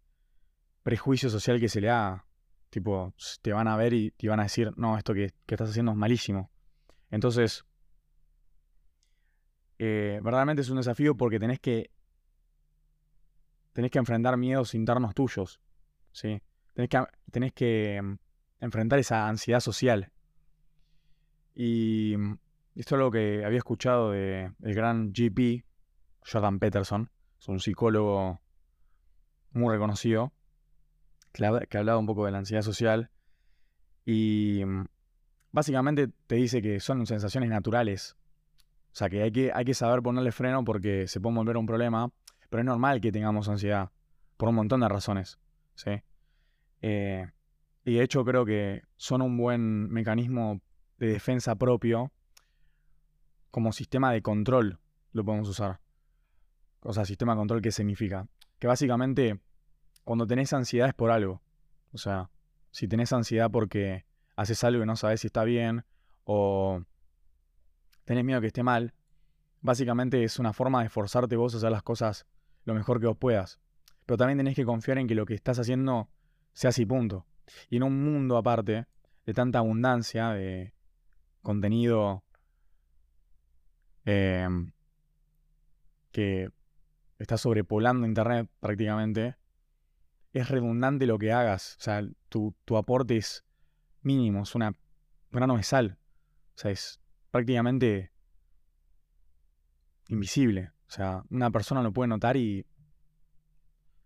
prejuicio 0.84 1.30
social 1.30 1.58
que 1.58 1.68
se 1.68 1.80
le 1.80 1.90
haga. 1.90 2.24
Tipo, 2.70 3.12
te 3.42 3.52
van 3.52 3.66
a 3.66 3.76
ver 3.76 3.92
y 3.92 4.12
te 4.12 4.28
van 4.28 4.38
a 4.38 4.44
decir, 4.44 4.72
no, 4.76 4.96
esto 4.96 5.14
que, 5.14 5.34
estás 5.48 5.70
haciendo 5.70 5.90
es 5.90 5.98
malísimo. 5.98 6.48
Entonces, 7.10 7.64
eh, 9.80 10.20
verdaderamente 10.22 10.62
es 10.62 10.70
un 10.70 10.76
desafío 10.76 11.16
porque 11.16 11.40
tenés 11.40 11.58
que, 11.58 11.90
tenés 13.72 13.90
que 13.90 13.98
enfrentar 13.98 14.36
miedos 14.36 14.74
internos 14.74 15.12
tuyos. 15.12 15.60
¿Sí? 16.12 16.40
Tenés 16.74 16.88
que, 16.88 17.04
tenés 17.30 17.52
que 17.52 18.00
mm, 18.02 18.14
enfrentar 18.60 18.98
esa 18.98 19.28
ansiedad 19.28 19.60
social. 19.60 20.10
Y 21.54 22.14
mm, 22.16 22.38
esto 22.76 22.94
es 22.94 22.98
algo 22.98 23.10
que 23.10 23.44
había 23.44 23.58
escuchado 23.58 24.12
del 24.12 24.54
gran 24.58 25.12
GP, 25.12 25.64
Jordan 26.24 26.58
Peterson. 26.58 27.10
Es 27.40 27.48
un 27.48 27.60
psicólogo 27.60 28.40
muy 29.52 29.72
reconocido 29.72 30.32
que 31.32 31.78
hablaba 31.78 31.98
un 31.98 32.06
poco 32.06 32.26
de 32.26 32.32
la 32.32 32.38
ansiedad 32.38 32.62
social. 32.62 33.10
Y 34.04 34.62
mm, 34.64 34.86
básicamente 35.52 36.08
te 36.26 36.36
dice 36.36 36.62
que 36.62 36.80
son 36.80 37.06
sensaciones 37.06 37.50
naturales. 37.50 38.16
O 38.92 38.96
sea, 38.98 39.08
que 39.08 39.22
hay 39.22 39.32
que, 39.32 39.52
hay 39.54 39.64
que 39.64 39.74
saber 39.74 40.02
ponerle 40.02 40.32
freno 40.32 40.64
porque 40.64 41.06
se 41.06 41.20
puede 41.20 41.36
volver 41.36 41.56
un 41.56 41.66
problema. 41.66 42.10
Pero 42.48 42.62
es 42.62 42.66
normal 42.66 43.00
que 43.00 43.12
tengamos 43.12 43.48
ansiedad. 43.48 43.90
Por 44.36 44.48
un 44.48 44.54
montón 44.54 44.80
de 44.80 44.88
razones. 44.88 45.38
¿Sí? 45.78 46.02
Eh, 46.82 47.26
y 47.84 47.94
de 47.94 48.02
hecho 48.02 48.24
creo 48.24 48.44
que 48.44 48.82
son 48.96 49.22
un 49.22 49.36
buen 49.36 49.88
mecanismo 49.88 50.60
de 50.98 51.08
defensa 51.08 51.54
propio. 51.54 52.12
Como 53.50 53.72
sistema 53.72 54.12
de 54.12 54.20
control 54.20 54.78
lo 55.12 55.24
podemos 55.24 55.48
usar. 55.48 55.80
O 56.80 56.92
sea, 56.92 57.04
sistema 57.04 57.32
de 57.32 57.38
control, 57.38 57.62
¿qué 57.62 57.72
significa? 57.72 58.28
Que 58.58 58.66
básicamente 58.66 59.40
cuando 60.04 60.26
tenés 60.26 60.52
ansiedad 60.52 60.88
es 60.88 60.94
por 60.94 61.10
algo. 61.10 61.40
O 61.92 61.98
sea, 61.98 62.30
si 62.70 62.88
tenés 62.88 63.12
ansiedad 63.12 63.50
porque 63.50 64.04
haces 64.36 64.62
algo 64.64 64.82
y 64.82 64.86
no 64.86 64.96
sabes 64.96 65.20
si 65.20 65.28
está 65.28 65.44
bien 65.44 65.84
o 66.24 66.82
tenés 68.04 68.24
miedo 68.24 68.40
que 68.40 68.48
esté 68.48 68.62
mal, 68.62 68.94
básicamente 69.60 70.22
es 70.24 70.38
una 70.38 70.52
forma 70.52 70.80
de 70.80 70.86
esforzarte 70.86 71.36
vos 71.36 71.54
a 71.54 71.58
hacer 71.58 71.70
las 71.70 71.82
cosas 71.82 72.26
lo 72.64 72.74
mejor 72.74 73.00
que 73.00 73.06
vos 73.06 73.16
puedas. 73.16 73.58
Pero 74.08 74.16
también 74.16 74.38
tenés 74.38 74.56
que 74.56 74.64
confiar 74.64 74.96
en 74.96 75.06
que 75.06 75.14
lo 75.14 75.26
que 75.26 75.34
estás 75.34 75.58
haciendo 75.58 76.08
sea 76.54 76.70
así 76.70 76.86
punto. 76.86 77.26
Y 77.68 77.76
en 77.76 77.82
un 77.82 78.02
mundo 78.02 78.38
aparte 78.38 78.86
de 79.26 79.34
tanta 79.34 79.58
abundancia 79.58 80.30
de 80.30 80.72
contenido 81.42 82.24
em, 84.06 84.72
que 86.10 86.48
está 87.18 87.36
sobrepoblando 87.36 88.06
Internet 88.06 88.48
prácticamente, 88.60 89.36
es 90.32 90.48
redundante 90.48 91.04
lo 91.04 91.18
que 91.18 91.30
hagas. 91.30 91.76
O 91.78 91.82
sea, 91.82 92.02
tu, 92.30 92.54
aporte 92.78 93.18
es 93.18 93.44
mínimo, 94.00 94.44
es 94.44 94.54
una 94.54 94.72
grano 95.30 95.58
de 95.58 95.64
sal. 95.64 95.98
O 96.54 96.58
sea, 96.58 96.70
es 96.70 96.98
prácticamente 97.30 98.10
invisible. 100.08 100.72
O 100.86 100.90
sea, 100.92 101.24
una 101.28 101.50
persona 101.50 101.82
lo 101.82 101.92
puede 101.92 102.08
notar 102.08 102.38
y 102.38 102.64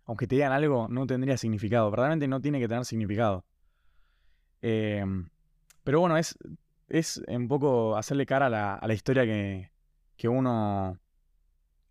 aunque 0.05 0.27
te 0.27 0.35
digan 0.35 0.51
algo, 0.51 0.87
no 0.89 1.05
tendría 1.07 1.37
significado. 1.37 1.89
Verdaderamente 1.89 2.27
no 2.27 2.41
tiene 2.41 2.59
que 2.59 2.67
tener 2.67 2.85
significado. 2.85 3.45
Em, 4.61 5.29
pero 5.83 5.99
bueno, 5.99 6.17
es, 6.17 6.37
es 6.87 7.21
un 7.27 7.47
poco 7.47 7.97
hacerle 7.97 8.25
cara 8.25 8.47
a 8.47 8.49
la, 8.49 8.75
a 8.75 8.87
la 8.87 8.93
historia 8.93 9.23
que, 9.25 9.71
que, 10.15 10.27
uno, 10.27 10.99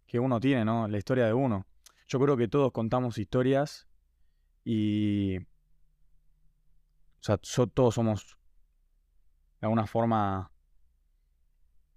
que 0.07 0.19
uno 0.19 0.41
tiene, 0.41 0.65
¿no? 0.65 0.89
La 0.89 0.99
historia 0.99 1.27
de 1.27 1.33
uno. 1.33 1.67
Yo 2.09 2.21
creo 2.21 2.37
que 2.37 2.49
todos 2.49 2.73
contamos 2.73 3.19
historias 3.19 3.87
y. 4.65 5.39
O 5.39 7.25
sea, 7.25 7.39
todos 7.39 7.95
somos 7.95 8.37
de 9.61 9.67
alguna 9.67 9.87
forma 9.87 10.51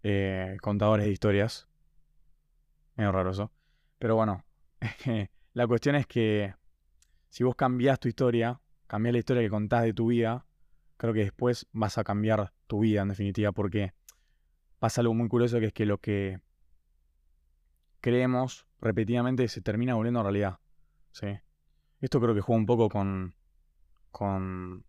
eh, 0.04 0.58
contadores 0.62 1.06
de 1.08 1.12
historias. 1.12 1.68
Medio 2.96 3.12
raro 3.12 3.32
eso. 3.32 3.52
Pero 3.98 4.16
bueno, 4.16 4.46
la 5.56 5.66
cuestión 5.68 5.96
es 5.96 6.06
que 6.06 6.54
si 7.30 7.46
vos 7.46 7.56
cambiás 7.56 7.98
tu 7.98 8.10
historia, 8.10 8.60
cambiás 8.88 9.14
la 9.14 9.20
historia 9.20 9.42
que 9.42 9.50
contás 9.50 9.84
de 9.84 9.94
tu 9.94 10.08
vida, 10.08 10.46
creo 10.98 11.14
que 11.14 11.22
después 11.22 11.66
vas 11.72 11.98
a 11.98 12.04
cambiar 12.04 12.52
tu 12.68 12.82
vida 12.82 13.02
en 13.02 13.08
definitiva, 13.08 13.54
porque 13.54 13.94
pasa 14.80 15.00
algo 15.00 15.14
muy 15.14 15.30
curioso 15.30 15.60
que 15.62 15.68
es 15.68 15.74
que 15.74 15.86
lo 15.86 15.98
que 15.98 16.42
creemos 18.02 18.68
repetidamente 18.82 19.48
se 19.48 19.62
termina 19.62 19.96
volviendo 19.96 20.22
realidad. 20.22 20.60
¿sí? 21.14 21.28
Esto 22.02 22.20
creo 22.20 22.36
que 22.36 22.42
juega 22.42 22.60
un 22.60 22.66
poco 22.66 22.90
con, 22.90 23.34
con 24.12 24.84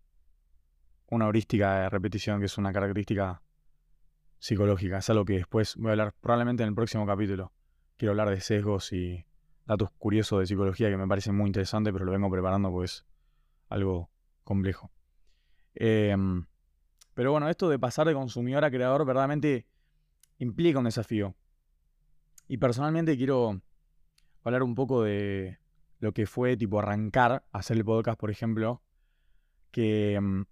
una 1.09 1.25
heurística 1.25 1.79
de 1.79 1.89
repetición, 1.89 2.41
que 2.41 2.47
es 2.47 2.57
una 2.57 2.73
característica 2.73 3.41
psicológica. 4.37 4.97
Es 4.97 5.09
algo 5.09 5.23
que 5.23 5.35
después 5.35 5.77
voy 5.77 5.87
a 5.87 5.91
hablar 5.91 6.13
probablemente 6.19 6.63
en 6.63 6.69
el 6.69 6.75
próximo 6.75 7.05
capítulo. 7.05 7.53
Quiero 7.95 8.11
hablar 8.11 8.29
de 8.29 8.41
sesgos 8.41 8.91
y 8.91 9.25
datos 9.67 9.91
curiosos 9.97 10.39
de 10.39 10.47
psicología 10.47 10.89
que 10.89 10.97
me 10.97 11.07
parecen 11.07 11.35
muy 11.35 11.47
interesantes, 11.47 11.91
pero 11.91 12.05
lo 12.05 12.13
vengo 12.13 12.31
preparando 12.31 12.71
pues 12.71 13.05
algo 13.69 14.09
complejo. 14.43 14.91
Em, 15.75 16.45
pero 17.13 17.31
bueno, 17.31 17.49
esto 17.49 17.69
de 17.69 17.77
pasar 17.77 18.07
de 18.07 18.13
consumidor 18.13 18.63
a 18.63 18.71
creador 18.71 19.05
verdaderamente 19.05 19.67
implica 20.39 20.79
un 20.79 20.85
desafío. 20.85 21.35
Y 22.47 22.57
personalmente 22.57 23.17
quiero 23.17 23.61
hablar 24.43 24.63
un 24.63 24.73
poco 24.73 25.03
de 25.03 25.59
lo 25.99 26.13
que 26.13 26.25
fue 26.25 26.55
tipo 26.55 26.79
arrancar 26.79 27.45
hacer 27.51 27.75
el 27.75 27.83
podcast, 27.83 28.17
por 28.17 28.31
ejemplo, 28.31 28.81
que, 29.71 30.17
mm, 30.21 30.43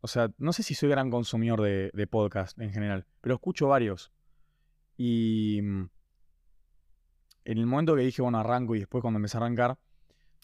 o 0.00 0.08
sea, 0.08 0.30
no 0.38 0.54
sé 0.54 0.62
si 0.62 0.74
soy 0.74 0.88
gran 0.88 1.10
consumidor 1.10 1.60
de, 1.60 1.90
de 1.92 2.06
podcast 2.06 2.58
en 2.58 2.72
general, 2.72 3.06
pero 3.20 3.34
escucho 3.34 3.68
varios. 3.68 4.10
Y 4.96 5.60
mm, 5.62 5.90
en 7.46 7.58
el 7.58 7.66
momento 7.66 7.94
que 7.94 8.02
dije, 8.02 8.22
bueno, 8.22 8.38
arranco 8.38 8.74
y 8.74 8.80
después 8.80 9.02
cuando 9.02 9.18
empecé 9.18 9.36
a 9.36 9.40
arrancar, 9.40 9.78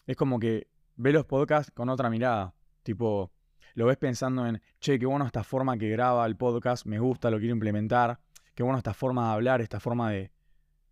es 0.07 0.15
como 0.15 0.39
que 0.39 0.67
ve 0.95 1.11
los 1.11 1.25
podcasts 1.25 1.69
con 1.71 1.89
otra 1.89 2.09
mirada. 2.09 2.55
Tipo, 2.81 3.31
lo 3.73 3.87
ves 3.87 3.97
pensando 3.97 4.47
en, 4.47 4.61
che, 4.79 4.97
qué 4.97 5.05
bueno 5.05 5.25
esta 5.25 5.43
forma 5.43 5.77
que 5.77 5.89
graba 5.89 6.25
el 6.25 6.37
podcast, 6.37 6.85
me 6.85 6.99
gusta, 6.99 7.29
lo 7.29 7.39
quiero 7.39 7.53
implementar. 7.53 8.19
Qué 8.55 8.63
bueno 8.63 8.77
esta 8.77 8.93
forma 8.93 9.27
de 9.27 9.33
hablar, 9.33 9.61
esta 9.61 9.81
forma 9.81 10.11
de 10.11 10.31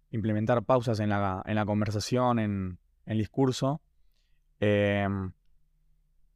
implementar 0.09 0.63
pausas 0.63 0.99
en 0.99 1.09
la, 1.09 1.41
en 1.45 1.55
la 1.55 1.65
conversación, 1.65 2.39
en, 2.39 2.79
el 3.05 3.17
discurso. 3.17 3.81
Em, 4.59 5.31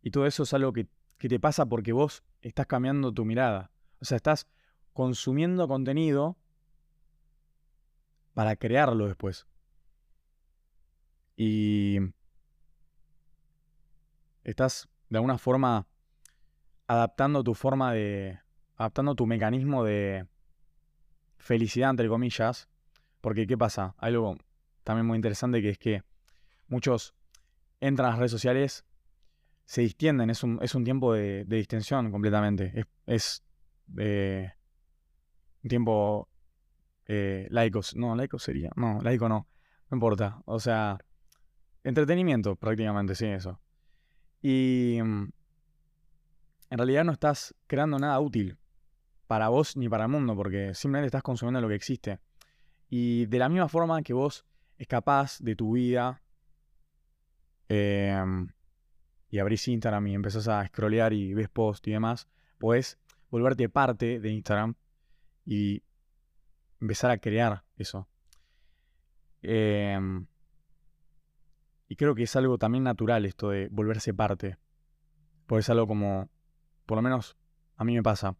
y 0.01 0.09
todo 0.09 0.25
eso 0.25 0.43
es 0.43 0.53
algo 0.53 0.71
que, 0.71 0.87
que 1.17 1.27
te 1.27 1.39
pasa 1.39 1.65
porque 1.65 1.91
vos 1.91 2.23
estás 2.41 2.65
cambiando 2.65 3.13
tu 3.13 3.25
mirada. 3.25 3.71
O 3.99 4.05
sea, 4.05 4.15
estás 4.15 4.47
consumiendo 4.93 5.67
contenido 5.67 6.37
para 8.33 8.55
crearlo 8.55 9.07
después. 9.07 9.47
Y 11.35 11.99
estás 14.43 14.87
de 15.09 15.17
alguna 15.17 15.37
forma 15.37 15.87
adaptando 16.87 17.43
tu 17.43 17.53
forma 17.53 17.93
de. 17.93 18.39
adaptando 18.75 19.15
tu 19.15 19.25
mecanismo 19.25 19.83
de 19.83 20.27
felicidad, 21.37 21.89
entre 21.89 22.07
comillas. 22.07 22.69
Porque, 23.21 23.47
¿qué 23.47 23.57
pasa? 23.57 23.95
Algo 23.97 24.37
también 24.83 25.07
muy 25.07 25.15
interesante 25.15 25.61
que 25.61 25.69
es 25.69 25.77
que 25.79 26.03
muchos 26.67 27.15
entran 27.79 28.07
a 28.07 28.09
las 28.11 28.19
redes 28.19 28.31
sociales, 28.31 28.85
se 29.65 29.81
distienden, 29.81 30.29
es 30.29 30.43
un, 30.43 30.59
es 30.61 30.75
un 30.75 30.83
tiempo 30.83 31.13
de, 31.13 31.43
distensión 31.45 32.11
completamente. 32.11 32.71
Es, 32.75 32.85
es 33.07 33.43
eh, 33.97 34.51
un 35.63 35.69
tiempo 35.69 36.29
eh, 37.07 37.47
laico. 37.49 37.81
No, 37.95 38.15
laico 38.15 38.39
sería. 38.39 38.71
No, 38.75 39.01
laico 39.01 39.27
no. 39.27 39.47
No 39.89 39.95
importa. 39.95 40.41
O 40.45 40.59
sea, 40.59 40.99
entretenimiento 41.85 42.55
prácticamente, 42.55 43.15
sí, 43.15 43.27
eso. 43.27 43.59
Y 44.41 44.99
mm, 45.01 45.29
en 46.71 46.77
realidad 46.77 47.05
no 47.05 47.11
estás 47.11 47.55
creando 47.67 47.97
nada 47.99 48.19
útil 48.19 48.57
para 49.27 49.49
vos 49.49 49.77
ni 49.77 49.87
para 49.87 50.05
el 50.05 50.09
mundo, 50.09 50.35
porque 50.35 50.73
simplemente 50.73 51.07
estás 51.07 51.23
consumiendo 51.23 51.61
lo 51.61 51.69
que 51.69 51.75
existe. 51.75 52.19
Y 52.89 53.27
de 53.27 53.39
la 53.39 53.49
misma 53.49 53.69
forma 53.69 54.01
que 54.01 54.13
vos 54.13 54.45
es 54.77 54.87
capaz 54.87 55.39
de 55.39 55.55
tu 55.55 55.73
vida 55.73 56.21
em, 57.69 58.47
y 59.29 59.39
abrís 59.39 59.67
Instagram 59.67 60.07
y 60.07 60.15
empezás 60.15 60.47
a 60.47 60.65
scrollear 60.67 61.13
y 61.13 61.33
ves 61.33 61.49
posts 61.49 61.87
y 61.87 61.91
demás, 61.91 62.27
puedes 62.57 62.99
volverte 63.29 63.69
parte 63.69 64.19
de 64.19 64.29
Instagram 64.31 64.75
y 65.45 65.83
empezar 66.81 67.11
a 67.11 67.17
crear 67.17 67.63
eso. 67.77 68.07
Em, 69.41 70.25
y 71.87 71.95
creo 71.95 72.15
que 72.15 72.23
es 72.23 72.35
algo 72.35 72.57
también 72.57 72.83
natural 72.83 73.25
esto 73.25 73.49
de 73.49 73.67
volverse 73.71 74.13
parte. 74.13 74.57
Porque 75.45 75.61
es 75.61 75.69
algo 75.69 75.87
como, 75.87 76.29
por 76.85 76.97
lo 76.97 77.01
menos 77.01 77.37
a 77.77 77.83
mí 77.83 77.93
me 77.93 78.03
pasa, 78.03 78.35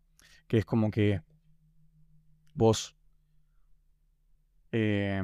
que 0.48 0.58
es 0.58 0.66
como 0.66 0.90
que 0.90 1.22
vos 2.54 2.96
eh, 4.72 5.22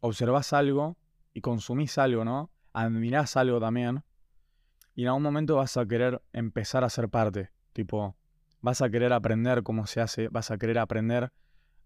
observás 0.00 0.52
algo 0.52 0.96
y 1.32 1.40
consumís 1.40 1.98
algo, 1.98 2.24
¿no? 2.24 2.50
Admirás 2.72 3.36
algo 3.36 3.60
también. 3.60 4.02
Y 4.94 5.02
en 5.02 5.08
algún 5.08 5.22
momento 5.22 5.56
vas 5.56 5.76
a 5.76 5.86
querer 5.86 6.22
empezar 6.32 6.84
a 6.84 6.90
ser 6.90 7.08
parte. 7.08 7.50
Tipo, 7.72 8.16
vas 8.60 8.82
a 8.82 8.90
querer 8.90 9.12
aprender 9.12 9.62
cómo 9.62 9.86
se 9.86 10.00
hace, 10.00 10.28
vas 10.28 10.50
a 10.50 10.58
querer 10.58 10.78
aprender 10.78 11.32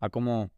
a 0.00 0.08
cómo 0.08 0.50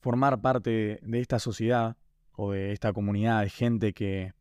formar 0.00 0.40
parte 0.40 1.00
de 1.02 1.20
esta 1.20 1.38
sociedad 1.38 1.96
o 2.36 2.52
de 2.52 2.72
esta 2.72 2.92
comunidad 2.92 3.42
de 3.42 3.50
gente 3.50 3.92
que, 3.92 4.34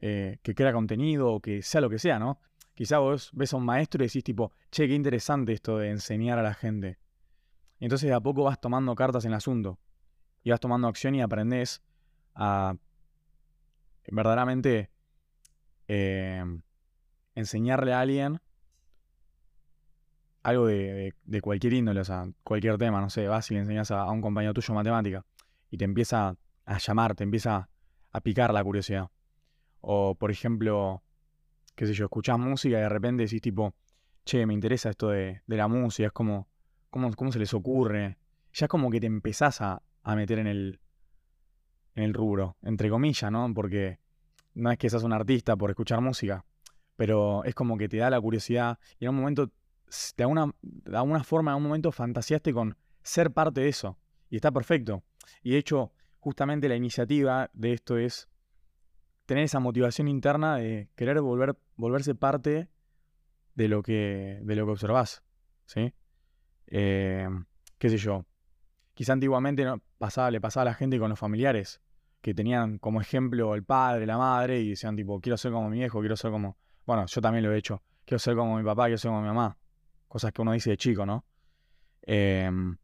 eh, 0.00 0.38
que 0.42 0.54
crea 0.54 0.72
contenido 0.72 1.32
o 1.32 1.40
que 1.40 1.62
sea 1.62 1.80
lo 1.80 1.90
que 1.90 1.98
sea, 1.98 2.18
¿no? 2.18 2.38
Quizá 2.74 2.98
vos 2.98 3.30
ves 3.34 3.52
a 3.52 3.56
un 3.56 3.64
maestro 3.64 4.02
y 4.02 4.06
decís 4.06 4.24
tipo, 4.24 4.52
che, 4.70 4.88
qué 4.88 4.94
interesante 4.94 5.52
esto 5.52 5.78
de 5.78 5.90
enseñar 5.90 6.38
a 6.38 6.42
la 6.42 6.54
gente. 6.54 6.98
Y 7.78 7.84
entonces 7.84 8.08
de 8.08 8.14
a 8.14 8.20
poco 8.20 8.44
vas 8.44 8.60
tomando 8.60 8.94
cartas 8.94 9.24
en 9.24 9.32
el 9.32 9.36
asunto. 9.36 9.78
Y 10.42 10.50
vas 10.50 10.60
tomando 10.60 10.88
acción 10.88 11.14
y 11.14 11.20
aprendés 11.20 11.82
a 12.34 12.74
verdaderamente 14.06 14.90
eh, 15.88 16.42
enseñarle 17.34 17.92
a 17.92 18.00
alguien 18.00 18.40
algo 20.42 20.66
de, 20.66 21.14
cualquier 21.42 21.74
índole, 21.74 22.00
o 22.00 22.04
sea, 22.04 22.28
cualquier 22.42 22.78
tema, 22.78 23.00
no 23.00 23.10
sé, 23.10 23.28
vas 23.28 23.50
y 23.50 23.54
le 23.54 23.60
enseñas 23.60 23.90
a, 23.90 24.10
un 24.10 24.20
compañero 24.20 24.54
tuyo 24.54 24.74
matemática 24.74 25.24
y 25.70 25.76
te 25.76 25.84
empieza 25.84 26.36
a 26.64 26.78
llamar, 26.78 27.14
te 27.14 27.24
empieza 27.24 27.68
a 28.12 28.20
picar 28.20 28.52
la 28.52 28.64
curiosidad. 28.64 29.08
O, 29.80 30.14
por 30.14 30.30
ejemplo, 30.30 31.02
qué 31.74 31.86
sé 31.86 31.94
yo, 31.94 32.04
escuchás 32.04 32.38
música 32.38 32.78
y 32.78 32.80
de 32.80 32.88
repente 32.88 33.24
decís 33.24 33.40
tipo, 33.40 33.74
che, 34.24 34.46
me 34.46 34.54
interesa 34.54 34.90
esto 34.90 35.08
de, 35.08 35.42
la 35.46 35.68
música, 35.68 36.06
es 36.06 36.12
como, 36.12 36.48
¿cómo, 36.90 37.12
¿cómo, 37.14 37.32
se 37.32 37.38
les 37.38 37.52
ocurre? 37.54 38.18
Ya 38.52 38.66
es 38.66 38.68
como 38.68 38.90
que 38.90 39.00
te 39.00 39.06
empezás 39.06 39.60
a, 39.60 39.82
meter 40.04 40.38
en 40.38 40.46
el, 40.46 40.80
en 41.94 42.04
el 42.04 42.14
rubro, 42.14 42.56
entre 42.62 42.90
comillas, 42.90 43.30
¿no? 43.30 43.52
Porque 43.54 43.98
no 44.54 44.70
es 44.70 44.78
que 44.78 44.90
seas 44.90 45.04
un 45.04 45.12
artista 45.12 45.56
por 45.56 45.70
escuchar 45.70 46.00
música, 46.00 46.44
pero 46.96 47.44
es 47.44 47.54
como 47.54 47.78
que 47.78 47.88
te 47.88 47.98
da 47.98 48.10
la 48.10 48.20
curiosidad 48.20 48.78
y 48.98 49.04
en 49.04 49.10
un 49.10 49.16
momento 49.16 49.50
de 50.16 50.24
alguna, 50.24 50.54
de 50.62 50.96
alguna 50.96 51.24
forma, 51.24 51.52
en 51.52 51.56
un 51.58 51.64
momento 51.64 51.92
fantaseaste 51.92 52.52
con 52.52 52.76
ser 53.02 53.32
parte 53.32 53.60
de 53.62 53.68
eso. 53.68 53.98
Y 54.28 54.36
está 54.36 54.50
perfecto. 54.52 55.02
Y 55.42 55.52
de 55.52 55.58
hecho, 55.58 55.92
justamente 56.18 56.68
la 56.68 56.76
iniciativa 56.76 57.50
de 57.52 57.72
esto 57.72 57.98
es 57.98 58.28
tener 59.26 59.44
esa 59.44 59.60
motivación 59.60 60.08
interna 60.08 60.56
de 60.56 60.88
querer 60.94 61.20
volver, 61.20 61.56
volverse 61.76 62.14
parte 62.14 62.68
de 63.54 63.68
lo 63.68 63.82
que, 63.82 64.40
de 64.42 64.56
lo 64.56 64.64
que 64.66 64.72
observás. 64.72 65.22
¿sí? 65.66 65.92
Eh, 66.66 67.28
¿Qué 67.78 67.88
sé 67.88 67.96
yo? 67.96 68.24
Quizá 68.94 69.12
antiguamente 69.12 69.64
no, 69.64 69.82
pasaba, 69.98 70.30
le 70.30 70.40
pasaba 70.40 70.62
a 70.62 70.64
la 70.66 70.74
gente 70.74 70.98
con 70.98 71.10
los 71.10 71.18
familiares, 71.18 71.80
que 72.20 72.34
tenían 72.34 72.78
como 72.78 73.00
ejemplo 73.00 73.54
el 73.54 73.64
padre, 73.64 74.06
la 74.06 74.18
madre, 74.18 74.60
y 74.60 74.70
decían 74.70 74.94
tipo, 74.94 75.20
quiero 75.20 75.36
ser 75.36 75.52
como 75.52 75.70
mi 75.70 75.78
viejo, 75.78 76.00
quiero 76.00 76.16
ser 76.16 76.30
como... 76.30 76.58
Bueno, 76.86 77.06
yo 77.06 77.20
también 77.20 77.44
lo 77.44 77.52
he 77.52 77.58
hecho. 77.58 77.82
Quiero 78.04 78.18
ser 78.18 78.34
como 78.36 78.56
mi 78.56 78.64
papá, 78.64 78.84
quiero 78.84 78.98
ser 78.98 79.10
como 79.10 79.22
mi 79.22 79.28
mamá 79.28 79.56
cosas 80.10 80.32
que 80.32 80.42
uno 80.42 80.52
dice 80.52 80.70
de 80.70 80.76
chico, 80.76 81.06
¿no? 81.06 81.24
Em, 82.02 82.76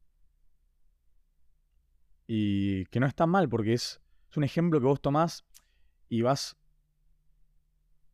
y 2.26 2.86
que 2.86 3.00
no 3.00 3.06
está 3.06 3.26
mal 3.26 3.48
porque 3.48 3.72
es, 3.72 4.00
es 4.30 4.36
un 4.36 4.44
ejemplo 4.44 4.80
que 4.80 4.86
vos 4.86 5.00
tomás 5.00 5.44
y 6.08 6.22
vas 6.22 6.56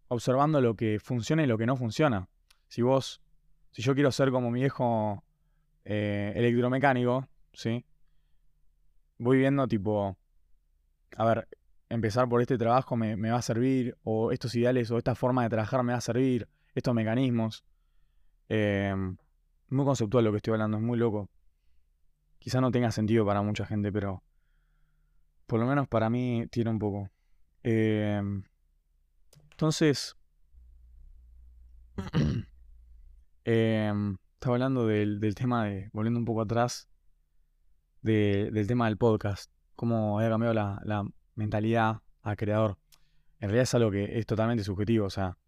observando 0.08 0.60
lo 0.62 0.74
que 0.74 0.98
funciona 0.98 1.42
y 1.42 1.46
lo 1.46 1.58
que 1.58 1.66
no 1.66 1.76
funciona. 1.76 2.28
Si 2.68 2.80
vos, 2.80 3.20
si 3.70 3.82
yo 3.82 3.94
quiero 3.94 4.10
ser 4.10 4.30
como 4.30 4.50
mi 4.50 4.60
viejo 4.60 5.22
eh, 5.84 6.32
electromecánico, 6.34 7.28
¿sí? 7.52 7.84
Voy 9.18 9.38
viendo 9.38 9.68
tipo, 9.68 10.16
a 11.16 11.24
ver, 11.26 11.48
empezar 11.90 12.28
por 12.30 12.40
este 12.40 12.56
trabajo 12.56 12.96
me, 12.96 13.30
va 13.30 13.36
a 13.36 13.42
servir, 13.42 13.94
o 14.04 14.32
estos 14.32 14.54
ideales 14.54 14.90
o 14.90 14.96
esta 14.96 15.14
forma 15.14 15.42
de 15.42 15.50
trabajar 15.50 15.82
me 15.82 15.92
va 15.92 15.98
a 15.98 16.00
servir, 16.00 16.48
estos 16.74 16.94
mecanismos. 16.94 17.62
Em, 18.54 19.16
muy 19.70 19.86
conceptual 19.86 20.24
lo 20.24 20.30
que 20.30 20.36
estoy 20.36 20.52
hablando, 20.52 20.76
es 20.76 20.82
muy 20.82 20.98
loco. 20.98 21.30
Quizá 22.38 22.60
no 22.60 22.70
tenga 22.70 22.90
sentido 22.92 23.24
para 23.24 23.40
mucha 23.40 23.64
gente, 23.64 23.90
pero 23.90 24.22
por 25.46 25.58
lo 25.58 25.64
menos 25.64 25.88
para 25.88 26.10
mí 26.10 26.46
tiene 26.50 26.68
un 26.68 26.78
poco. 26.78 27.08
Em, 27.62 28.44
entonces, 29.52 30.18
em, 33.44 34.18
estaba 34.34 34.56
hablando 34.56 34.86
del, 34.86 35.34
tema 35.34 35.64
de, 35.64 35.88
volviendo 35.94 36.18
un 36.18 36.26
poco 36.26 36.42
atrás, 36.42 36.90
del 38.02 38.66
tema 38.66 38.84
del 38.84 38.98
podcast, 38.98 39.50
cómo 39.76 40.18
había 40.18 40.28
cambiado 40.28 40.52
la, 40.52 40.78
la 40.84 41.06
mentalidad 41.36 42.02
al 42.20 42.36
creador. 42.36 42.76
En 43.40 43.48
realidad 43.48 43.62
es 43.62 43.74
algo 43.74 43.90
que 43.90 44.18
es 44.18 44.26
totalmente 44.26 44.62
subjetivo, 44.62 45.06
o 45.06 45.10
sea, 45.10 45.38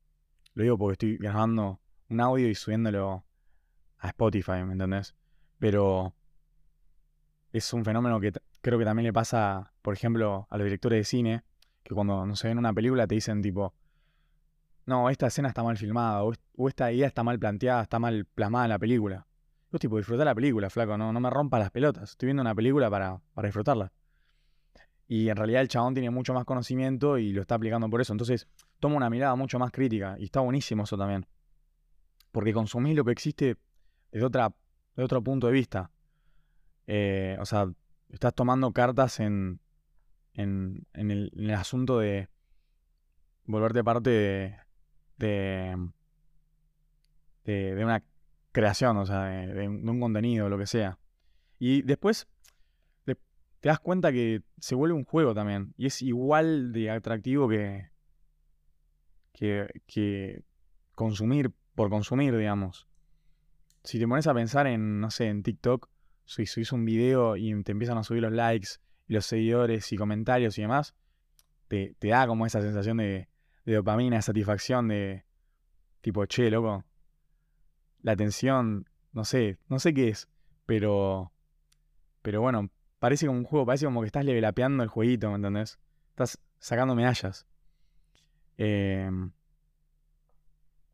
lo 0.55 0.63
digo 0.63 0.79
porque 0.79 0.93
estoy 0.93 1.19
grabando 1.19 1.83
un 2.09 2.21
audio 2.21 2.49
y 2.49 2.55
subiéndolo 2.55 3.25
a 3.99 4.09
Spotify, 4.09 4.63
¿me 4.65 4.73
entendés? 4.73 5.15
Pero 5.59 6.15
es 7.53 7.73
un 7.73 7.85
fenómeno 7.85 8.21
que 8.21 8.33
creo 8.61 8.79
que 8.79 8.85
también 8.85 9.05
le 9.05 9.13
pasa, 9.13 9.73
por 9.83 9.95
ejemplo, 9.95 10.47
a 10.51 10.59
los 10.59 10.65
directores 10.65 10.99
de 10.99 11.05
cine, 11.05 11.45
que 11.83 11.95
cuando 11.95 12.27
no 12.27 12.37
se 12.37 12.49
ven 12.49 12.59
una 12.59 12.73
película 12.73 13.07
te 13.07 13.15
dicen 13.15 13.43
tipo, 13.43 13.75
no, 14.87 15.09
esta 15.09 15.29
escena 15.29 15.49
está 15.49 15.63
mal 15.63 15.77
filmada, 15.77 16.25
o, 16.25 16.35
esta 16.69 16.93
idea 16.93 17.07
está 17.07 17.23
mal 17.23 17.39
planteada, 17.39 17.83
está 17.83 17.99
mal 17.99 18.27
plasmada 18.27 18.67
en 18.67 18.71
la 18.71 18.79
película. 18.79 19.27
Yo 19.73 19.79
tipo, 19.79 19.97
disfrutar 19.97 20.27
la 20.27 20.35
película, 20.35 20.71
flaco, 20.71 20.97
no, 20.97 21.13
no 21.13 21.21
me 21.21 21.31
rompa 21.31 21.59
las 21.59 21.71
pelotas. 21.71 22.11
Estoy 22.11 22.29
viendo 22.29 22.43
una 22.43 22.55
película 22.55 22.91
para, 22.91 23.21
para 23.35 23.47
disfrutarla. 23.47 23.93
Y 25.07 25.29
en 25.29 25.37
realidad 25.37 25.63
el 25.63 25.69
chabón 25.69 25.95
tiene 25.95 26.11
mucho 26.11 26.33
más 26.33 26.45
conocimiento 26.45 27.19
y 27.19 27.33
lo 27.33 27.41
está 27.41 27.57
aplicando 27.57 27.89
por 27.91 28.01
eso. 28.01 28.13
Entonces 28.13 28.47
toma 28.79 28.97
una 28.97 29.11
mirada 29.11 29.35
mucho 29.35 29.59
más 29.59 29.73
crítica. 29.73 30.17
Y 30.19 30.25
está 30.25 30.41
buenísimo 30.41 30.85
eso 30.85 30.97
también. 30.97 31.27
Porque 32.35 32.53
consumís 32.53 32.97
lo 32.97 33.05
que 33.05 33.13
existe 33.13 33.57
desde, 34.11 34.27
otra, 34.27 34.53
de 34.97 35.05
otro 35.05 35.23
punto 35.23 35.47
de 35.47 35.53
vista. 35.53 35.93
Eh, 36.89 37.37
o 37.39 37.47
sea, 37.47 37.71
estás 38.11 38.35
tomando 38.35 38.73
cartas 38.73 39.21
en, 39.21 39.61
en, 40.33 40.85
el, 40.93 41.51
asunto 41.53 42.01
de 42.01 42.29
volverte 43.45 43.85
parte 43.85 44.11
de, 44.11 44.57
de, 45.17 45.91
de, 47.45 47.85
una 47.85 48.03
creación, 48.51 48.97
o 48.97 49.07
sea, 49.07 49.27
de, 49.27 49.69
un 49.69 50.01
contenido, 50.01 50.49
lo 50.49 50.59
que 50.59 50.67
sea. 50.67 50.99
Y 51.61 51.83
después 51.83 52.27
te 53.05 53.69
das 53.69 53.79
cuenta 53.79 54.11
que 54.13 54.43
se 54.59 54.75
vuelve 54.75 54.97
un 54.97 55.05
juego 55.05 55.35
también. 55.35 55.73
Y 55.79 55.87
es 55.87 56.03
igual 56.03 56.73
de 56.73 56.91
atractivo 56.91 57.49
que, 57.49 57.89
que, 59.33 60.43
consumir 60.95 61.53
por 61.75 61.91
consumir, 61.91 62.37
digamos. 62.37 62.87
Si 63.83 63.99
te 63.99 64.09
pones 64.09 64.27
a 64.27 64.35
pensar 64.35 64.67
en, 64.67 65.01
no 65.01 65.11
sé, 65.11 65.29
en 65.29 65.43
TikTok, 65.43 65.89
si 66.25 66.47
subís 66.47 66.73
un 66.73 66.85
video 66.85 67.37
y 67.37 67.63
te 67.63 67.73
empiezan 67.73 67.99
a 67.99 68.05
subir 68.05 68.23
los 68.23 68.33
likes 68.33 68.69
y 69.07 69.15
los 69.15 69.27
seguidores 69.27 69.93
y 69.93 69.97
comentarios 69.97 70.57
y 70.59 70.63
demás, 70.63 70.95
te, 71.69 71.95
da 72.01 72.27
como 72.27 72.47
esa 72.47 72.63
sensación 72.63 72.99
de, 72.99 73.29
de 73.65 73.75
dopamina, 73.75 74.17
de 74.17 74.23
satisfacción, 74.23 74.89
de 74.89 75.25
tipo, 76.01 76.25
che, 76.27 76.51
loco, 76.51 76.85
la 78.03 78.13
atención, 78.13 78.89
no 79.13 79.25
sé, 79.25 79.59
no 79.69 79.79
sé 79.79 79.95
qué 79.95 80.09
es, 80.09 80.29
pero, 80.67 81.33
pero 82.23 82.41
bueno, 82.41 82.71
parece 82.99 83.27
como 83.27 83.39
un 83.39 83.45
juego, 83.45 83.67
parece 83.67 83.87
como 83.87 84.01
que 84.01 84.07
estás 84.07 84.25
levelapeando 84.25 84.83
el 84.83 84.89
jueguito, 84.89 85.31
¿me 85.31 85.37
entendés? 85.37 85.79
Estás 86.11 86.39
sacando 86.59 86.95
medallas. 86.95 87.47
Em, 88.57 89.33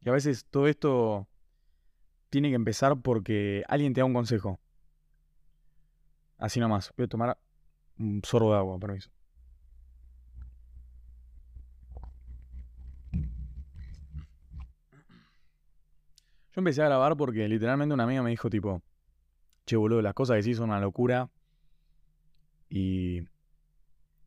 y 0.02 0.08
a 0.08 0.12
veces 0.12 0.46
todo 0.46 0.66
esto 0.66 1.28
tiene 2.30 2.48
que 2.48 2.54
empezar 2.54 3.00
porque 3.00 3.64
alguien 3.68 3.92
te 3.92 4.00
da 4.00 4.04
un 4.04 4.14
consejo. 4.14 4.60
Así 6.38 6.58
nomás. 6.58 6.92
Voy 6.96 7.04
a 7.04 7.08
tomar 7.08 7.38
un 7.98 8.22
sorbo 8.24 8.52
de 8.52 8.58
agua, 8.58 8.78
permiso. 8.78 9.10
Yo 16.52 16.58
empecé 16.58 16.82
a 16.82 16.86
grabar 16.86 17.16
porque 17.16 17.46
literalmente 17.46 17.94
una 17.94 18.04
amiga 18.04 18.22
me 18.22 18.30
dijo 18.30 18.50
tipo, 18.50 18.82
che 19.66 19.76
boludo, 19.76 20.02
las 20.02 20.14
cosas 20.14 20.36
que 20.36 20.42
sí 20.42 20.54
son 20.54 20.70
una 20.70 20.80
locura. 20.80 21.30
Y 22.68 23.22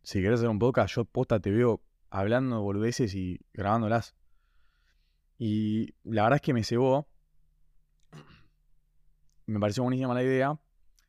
si 0.03 0.21
querés 0.21 0.39
hacer 0.39 0.49
un 0.49 0.59
podcast, 0.59 0.95
yo 0.95 1.05
posta 1.05 1.39
te 1.39 1.49
veo 1.51 1.81
hablando 2.09 2.61
boludeces 2.61 3.15
y 3.15 3.39
grabándolas. 3.53 4.15
Y 5.37 5.93
la 6.03 6.23
verdad 6.23 6.37
es 6.37 6.41
que 6.41 6.53
me 6.53 6.63
cebó. 6.63 7.07
Me 9.45 9.59
pareció 9.59 9.83
buenísima 9.83 10.13
la 10.13 10.23
idea. 10.23 10.57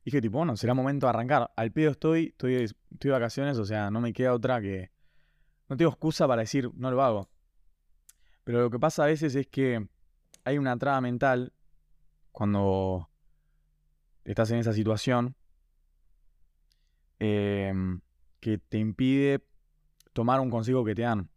Dije, 0.05 0.21
tipo, 0.21 0.39
bueno, 0.39 0.57
será 0.57 0.75
momento 0.75 1.07
de 1.07 1.11
arrancar. 1.11 1.53
Al 1.57 1.73
pedo 1.73 1.93
estoy, 1.93 2.27
estoy, 2.27 2.55
estoy 2.55 2.75
de 3.01 3.11
vacaciones, 3.11 3.59
o 3.59 3.65
sea, 3.65 3.91
no 3.91 4.01
me 4.01 4.13
queda 4.13 4.35
otra 4.35 4.61
que. 4.61 4.91
No 5.69 5.77
tengo 5.77 5.91
excusa 5.91 6.27
para 6.27 6.43
decir, 6.43 6.71
no 6.75 6.91
lo 6.91 7.03
hago. 7.03 7.31
Pero 8.45 8.61
lo 8.61 8.71
que 8.71 8.79
pasa 8.79 9.05
a 9.05 9.07
veces 9.07 9.35
es 9.35 9.47
que 9.47 9.89
hay 10.45 10.59
una 10.59 10.77
traba 10.77 11.01
mental 11.01 11.55
cuando 12.33 13.09
estás 14.25 14.51
en 14.51 14.59
esa 14.59 14.75
situación 14.75 15.37
Em, 17.19 18.01
que 18.41 18.59
te 18.59 18.79
impide 18.79 19.43
tomar 20.13 20.41
un 20.41 20.51
consejo 20.51 20.85
que 20.85 20.95
te 20.95 21.03
dan. 21.03 21.31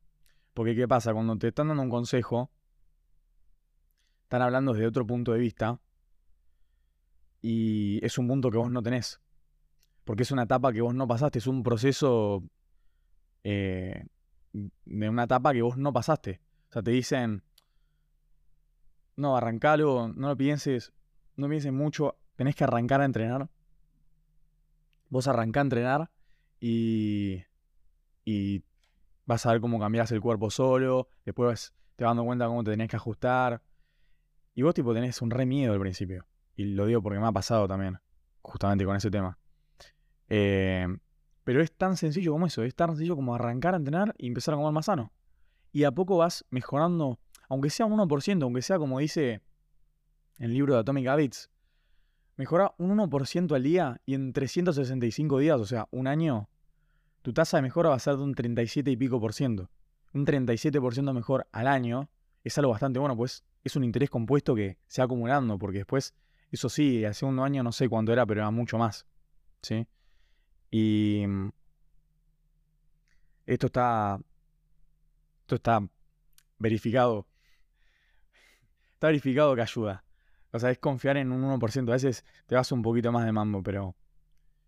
Porque 0.54 0.76
¿qué 0.76 0.88
pasa? 0.88 1.13
Cuando 1.13 1.38
te 1.38 1.47
están 1.47 1.69
dando 1.69 1.84
un 1.84 1.89
consejo, 1.89 2.52
están 4.28 4.42
hablando 4.42 4.74
desde 4.74 4.88
otro 4.88 5.08
punto 5.08 5.34
de 5.34 5.40
vista 5.40 5.80
y 7.42 8.00
es 8.06 8.18
un 8.18 8.28
punto 8.28 8.52
que 8.52 8.58
vos 8.58 8.72
no 8.72 8.82
tenés. 8.82 9.20
Porque 10.04 10.24
es 10.24 10.32
una 10.32 10.44
etapa 10.44 10.72
que 10.72 10.82
vos 10.82 10.94
no 10.94 11.08
pasaste, 11.08 11.40
es 11.40 11.48
un 11.48 11.63
proceso 11.63 12.44
eh, 13.44 14.06
de 14.54 15.10
una 15.10 15.24
etapa 15.24 15.54
que 15.54 15.62
vos 15.62 15.78
no 15.78 15.92
pasaste. 15.92 16.42
O 16.70 16.74
sea, 16.74 16.82
te 16.82 16.92
dicen, 16.92 17.44
no, 19.16 19.36
arrancalo, 19.36 20.10
no 20.10 20.30
lo 20.30 20.38
pienses, 20.38 20.94
no 21.36 21.50
pienses 21.50 21.74
mucho, 21.74 22.18
tenés 22.36 22.56
que 22.56 22.63
arrancar 22.63 23.02
a 23.02 23.06
entrenar 23.06 23.50
vos 25.10 25.28
arrancás 25.28 25.62
a 25.62 25.66
entrenar 25.66 26.12
y, 26.60 27.44
y 28.26 28.63
vas 29.26 29.46
a 29.46 29.52
ver 29.52 29.62
cómo 29.62 29.80
cambias 29.80 30.12
el 30.12 30.22
cuerpo 30.22 30.50
solo, 30.50 31.10
después 31.26 31.74
te 31.96 32.04
vas 32.04 32.12
dando 32.12 32.26
cuenta 32.26 32.48
cómo 32.48 32.63
te 32.63 32.72
tenés 32.72 32.90
que 32.90 32.96
ajustar. 32.96 33.62
Y 34.58 34.63
vos 34.63 34.74
tipo 34.74 34.91
tenés 34.91 35.22
un 35.22 35.30
re 35.30 35.46
miedo 35.46 35.72
al 35.72 35.80
principio. 35.80 36.26
Y 36.56 36.65
lo 36.65 36.88
digo 36.88 37.00
porque 37.04 37.20
me 37.20 37.28
ha 37.28 37.32
pasado 37.32 37.67
también, 37.67 38.00
justamente 38.41 38.86
con 38.86 38.96
ese 38.96 39.12
tema. 39.12 39.38
Eh, 40.30 40.88
pero 41.43 41.62
es 41.62 41.72
tan 41.72 41.96
sencillo 41.96 42.32
como 42.32 42.48
eso, 42.48 42.63
es 42.63 42.74
tan 42.74 42.89
sencillo 42.89 43.15
como 43.15 43.36
arrancar 43.36 43.76
a 43.76 43.78
entrenar 43.78 44.15
y 44.17 44.26
empezar 44.26 44.56
a 44.56 44.58
comer 44.58 44.72
más 44.72 44.88
sano. 44.88 45.13
Y 45.72 45.84
a 45.84 45.91
poco 45.91 46.17
vas 46.17 46.43
mejorando, 46.50 47.20
aunque 47.50 47.70
sea 47.70 47.86
un 47.86 48.00
1%, 48.00 48.41
aunque 48.41 48.63
sea 48.63 48.80
como 48.80 48.98
dice 48.98 49.43
el 50.39 50.54
libro 50.54 50.74
de 50.74 50.80
Atomic 50.80 51.06
Habits, 51.06 51.52
mejora 52.36 52.74
un 52.80 52.98
1% 52.98 53.56
al 53.56 53.62
día 53.62 54.02
y 54.08 54.15
en 54.15 54.34
365 54.34 55.38
días, 55.38 55.62
o 55.62 55.65
sea, 55.67 55.88
un 55.91 56.08
año, 56.08 56.50
tu 57.22 57.32
tasa 57.32 57.58
de 57.58 57.62
mejora 57.62 57.89
va 57.89 57.96
a 57.96 58.00
ser 58.00 58.15
de 58.15 58.24
un 58.24 58.34
37 58.34 58.89
y 58.89 58.98
pico 58.98 59.20
por 59.22 59.34
ciento. 59.34 59.70
Un 60.15 60.26
37% 60.26 61.13
mejor 61.13 61.48
al 61.52 61.67
año 61.67 62.10
es 62.43 62.58
algo 62.58 62.72
bastante 62.72 62.98
bueno, 62.98 63.15
pues 63.15 63.43
es 63.67 63.75
un 63.75 63.84
interés 63.84 64.10
compuesto 64.10 64.56
que 64.56 64.77
se 64.88 65.01
va 65.01 65.06
acumulando, 65.06 65.58
porque 65.58 65.80
después, 65.80 66.13
eso 66.51 66.69
sí, 66.69 67.06
hace 67.06 67.25
un 67.25 67.39
año 67.39 67.63
no 67.63 67.71
sé 67.71 67.89
cuánto 67.89 68.13
era, 68.13 68.25
pero 68.25 68.41
era 68.41 68.51
mucho 68.51 68.77
más. 68.77 69.06
¿Sí? 69.62 69.88
Y 70.71 71.25
mm, 71.27 71.49
esto 73.45 73.67
está. 73.67 74.19
Esto 75.41 75.56
está 75.56 75.88
verificado. 76.60 77.25
Está 78.93 79.08
verificado 79.08 79.56
que 79.56 79.62
ayuda. 79.62 80.03
O 80.51 80.60
sea, 80.60 80.71
es 80.71 80.80
confiar 80.80 81.17
en 81.17 81.32
un 81.32 81.43
1%. 81.60 81.89
A 81.89 81.93
veces 81.93 82.25
te 82.45 82.56
vas 82.56 82.71
un 82.71 82.82
poquito 82.82 83.12
más 83.12 83.25
de 83.25 83.32
mambo, 83.32 83.63
pero 83.63 83.95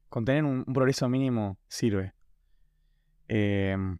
con 0.10 0.26
tener 0.26 0.44
un, 0.44 0.66
progreso 0.66 1.10
mínimo 1.10 1.58
sirve. 1.68 2.14
Em, 3.28 3.98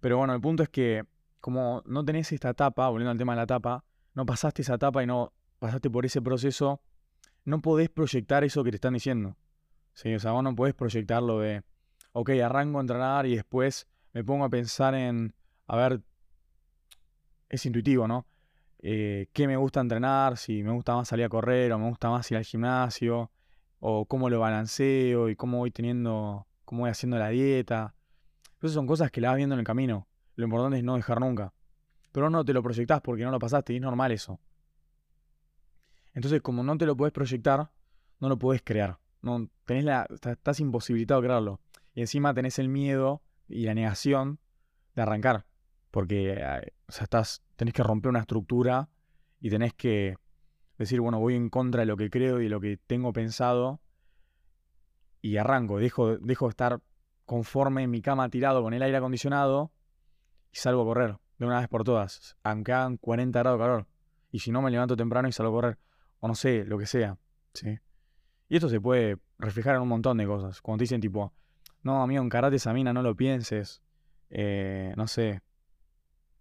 pero 0.00 0.18
bueno, 0.18 0.34
el 0.34 0.40
punto 0.40 0.62
es 0.62 0.68
que 0.68 1.04
como 1.40 1.82
no 1.86 2.04
tenés 2.04 2.32
esta 2.32 2.50
etapa, 2.50 2.88
volviendo 2.88 3.10
al 3.10 3.18
tema 3.18 3.32
de 3.32 3.36
la 3.36 3.42
etapa, 3.44 3.84
no 4.16 4.26
pasaste 4.26 4.62
esa 4.62 4.74
etapa 4.74 5.04
y 5.04 5.06
no 5.06 5.32
pasaste 5.60 5.88
por 5.88 6.04
ese 6.04 6.20
proceso, 6.20 6.82
no 7.44 7.62
podés 7.62 7.88
proyectar 7.88 8.42
eso 8.42 8.64
que 8.64 8.70
te 8.70 8.76
están 8.78 8.94
diciendo. 8.94 9.36
¿sí? 9.94 10.12
O 10.12 10.18
sea, 10.18 10.32
vos 10.32 10.42
no 10.42 10.56
podés 10.56 10.74
proyectarlo 10.74 11.38
de, 11.38 11.62
ok, 12.10 12.30
arranco 12.44 12.78
a 12.78 12.80
entrenar 12.80 13.26
y 13.26 13.36
después 13.36 13.86
me 14.12 14.24
pongo 14.24 14.44
a 14.44 14.50
pensar 14.50 14.96
en, 14.96 15.32
a 15.68 15.76
ver, 15.76 16.02
es 17.48 17.64
intuitivo, 17.64 18.08
¿no? 18.08 18.26
eh, 18.88 19.28
qué 19.32 19.46
me 19.46 19.56
gusta 19.56 19.80
entrenar, 19.80 20.36
si 20.36 20.62
me 20.62 20.72
gusta 20.72 20.94
más 20.94 21.08
salir 21.08 21.24
a 21.24 21.28
correr 21.28 21.72
o 21.72 21.78
me 21.78 21.88
gusta 21.88 22.10
más 22.10 22.30
ir 22.30 22.36
al 22.36 22.44
gimnasio, 22.44 23.30
o 23.80 24.06
cómo 24.06 24.30
lo 24.30 24.40
balanceo 24.40 25.28
y 25.28 25.36
cómo 25.36 25.58
voy 25.58 25.70
teniendo, 25.70 26.46
cómo 26.64 26.82
voy 26.82 26.90
haciendo 26.90 27.18
la 27.18 27.28
dieta. 27.30 27.94
Esas 28.58 28.72
son 28.72 28.86
cosas 28.86 29.10
que 29.10 29.20
la 29.20 29.30
vas 29.30 29.36
viendo 29.38 29.54
en 29.54 29.60
el 29.60 29.66
camino. 29.66 30.06
Lo 30.34 30.44
importante 30.44 30.78
es 30.78 30.84
no 30.84 30.96
dejar 30.96 31.20
nunca. 31.20 31.52
Pero 32.16 32.30
no 32.30 32.46
te 32.46 32.54
lo 32.54 32.62
proyectás 32.62 33.02
porque 33.02 33.24
no 33.24 33.30
lo 33.30 33.38
pasaste 33.38 33.74
y 33.74 33.76
es 33.76 33.82
normal 33.82 34.10
eso. 34.10 34.40
Entonces, 36.14 36.40
como 36.40 36.62
no 36.62 36.78
te 36.78 36.86
lo 36.86 36.96
puedes 36.96 37.12
proyectar, 37.12 37.70
no 38.20 38.28
lo 38.30 38.38
puedes 38.38 38.62
crear. 38.62 38.98
No, 39.20 39.50
tenés 39.66 39.84
la, 39.84 40.06
estás 40.10 40.58
imposibilitado 40.60 41.20
de 41.20 41.26
crearlo. 41.26 41.60
Y 41.92 42.00
encima 42.00 42.32
tenés 42.32 42.58
el 42.58 42.70
miedo 42.70 43.20
y 43.48 43.66
la 43.66 43.74
negación 43.74 44.38
de 44.94 45.02
arrancar. 45.02 45.44
Porque 45.90 46.38
eh, 46.38 46.72
o 46.88 46.92
sea, 46.92 47.04
estás, 47.04 47.42
tenés 47.54 47.74
que 47.74 47.82
romper 47.82 48.08
una 48.08 48.20
estructura 48.20 48.88
y 49.38 49.50
tenés 49.50 49.74
que 49.74 50.16
decir, 50.78 51.02
bueno, 51.02 51.20
voy 51.20 51.34
en 51.34 51.50
contra 51.50 51.80
de 51.80 51.86
lo 51.86 51.98
que 51.98 52.08
creo 52.08 52.40
y 52.40 52.44
de 52.44 52.48
lo 52.48 52.62
que 52.62 52.78
tengo 52.78 53.12
pensado 53.12 53.82
y 55.20 55.36
arranco, 55.36 55.78
dejo, 55.78 56.16
dejo 56.16 56.46
de 56.46 56.50
estar 56.50 56.80
conforme 57.26 57.82
en 57.82 57.90
mi 57.90 58.00
cama 58.00 58.30
tirado 58.30 58.62
con 58.62 58.72
el 58.72 58.80
aire 58.80 58.96
acondicionado 58.96 59.70
y 60.50 60.56
salgo 60.56 60.80
a 60.80 60.84
correr 60.86 61.25
de 61.38 61.46
una 61.46 61.60
vez 61.60 61.68
por 61.68 61.84
todas, 61.84 62.36
aunque 62.42 62.72
hagan 62.72 62.96
40 62.96 63.38
grados 63.38 63.58
de 63.58 63.64
calor. 63.64 63.86
Y 64.30 64.40
si 64.40 64.50
no, 64.50 64.62
me 64.62 64.70
levanto 64.70 64.96
temprano 64.96 65.28
y 65.28 65.32
salgo 65.32 65.52
a 65.52 65.60
correr, 65.60 65.78
o 66.20 66.28
no 66.28 66.34
sé, 66.34 66.64
lo 66.64 66.78
que 66.78 66.86
sea. 66.86 67.18
¿sí? 67.54 67.78
Y 68.48 68.56
esto 68.56 68.68
se 68.68 68.80
puede 68.80 69.18
reflejar 69.38 69.76
en 69.76 69.82
un 69.82 69.88
montón 69.88 70.16
de 70.18 70.26
cosas. 70.26 70.60
Cuando 70.60 70.78
te 70.78 70.84
dicen 70.84 71.00
tipo, 71.00 71.32
no, 71.82 72.02
amigo, 72.02 72.22
en 72.22 72.28
karate 72.28 72.56
esa 72.56 72.72
mina, 72.72 72.92
no 72.92 73.02
lo 73.02 73.14
pienses. 73.14 73.82
Eh, 74.30 74.92
no 74.96 75.06
sé, 75.06 75.40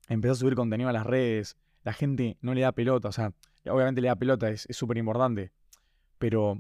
empezó 0.08 0.34
a 0.34 0.36
subir 0.36 0.56
contenido 0.56 0.90
a 0.90 0.94
las 0.94 1.06
redes, 1.06 1.58
la 1.84 1.94
gente 1.94 2.38
no 2.42 2.54
le 2.54 2.62
da 2.62 2.72
pelota, 2.72 3.10
o 3.10 3.12
sea, 3.12 3.32
obviamente 3.68 4.02
le 4.02 4.08
da 4.08 4.16
pelota, 4.16 4.50
es 4.50 4.68
súper 4.72 4.98
importante, 4.98 5.52
pero, 6.18 6.60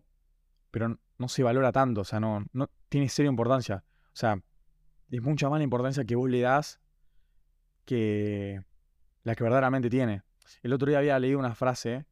pero 0.69 0.99
no 1.17 1.27
se 1.27 1.43
valora 1.43 1.71
tanto, 1.71 2.01
o 2.01 2.03
sea, 2.03 2.19
no, 2.19 2.45
no 2.53 2.69
tiene 2.89 3.09
seria 3.09 3.29
importancia. 3.29 3.83
O 4.07 4.17
sea, 4.17 4.39
es 5.09 5.21
mucha 5.21 5.49
más 5.49 5.59
la 5.59 5.63
importancia 5.63 6.05
que 6.05 6.15
vos 6.15 6.29
le 6.29 6.41
das 6.41 6.79
que 7.85 8.63
la 9.23 9.35
que 9.35 9.43
verdaderamente 9.43 9.89
tiene. 9.89 10.23
El 10.61 10.73
otro 10.73 10.89
día 10.89 10.99
había 10.99 11.19
leído 11.19 11.39
una 11.39 11.55
frase, 11.55 12.05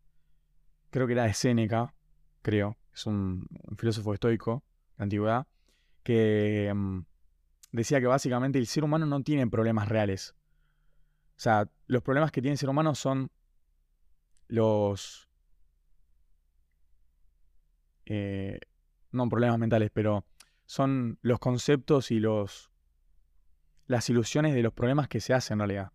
creo 0.90 1.08
que 1.08 1.14
era 1.14 1.24
de 1.24 1.34
Séneca, 1.34 1.94
creo, 2.42 2.78
es 2.94 3.06
un, 3.06 3.48
filósofo 3.78 4.14
estoico 4.14 4.64
de 4.98 5.04
antigüedad, 5.04 5.48
que 6.04 6.72
mm, 6.74 7.00
decía 7.72 8.00
que 8.00 8.08
básicamente 8.08 8.60
el 8.60 8.68
ser 8.68 8.84
humano 8.84 9.06
no 9.06 9.22
tiene 9.22 9.48
problemas 9.48 9.88
reales. 9.88 10.36
O 11.36 11.40
sea, 11.44 11.70
los 11.88 12.04
problemas 12.04 12.32
que 12.32 12.42
tiene 12.42 12.54
el 12.54 12.58
ser 12.58 12.70
humano 12.70 12.96
son 12.96 13.32
los... 14.48 15.30
Eh, 18.06 18.60
no 19.12 19.30
problemas 19.30 19.58
mentales, 19.60 19.90
pero 19.94 20.26
son 20.66 21.18
los 21.22 21.40
conceptos 21.40 22.12
y 22.12 22.20
los 22.20 22.73
las 23.86 24.10
ilusiones 24.10 24.54
de 24.54 24.62
los 24.62 24.74
problemas 24.74 25.08
que 25.08 25.19
se 25.19 25.34
hacen 25.34 25.56
en 25.56 25.60
realidad. 25.60 25.91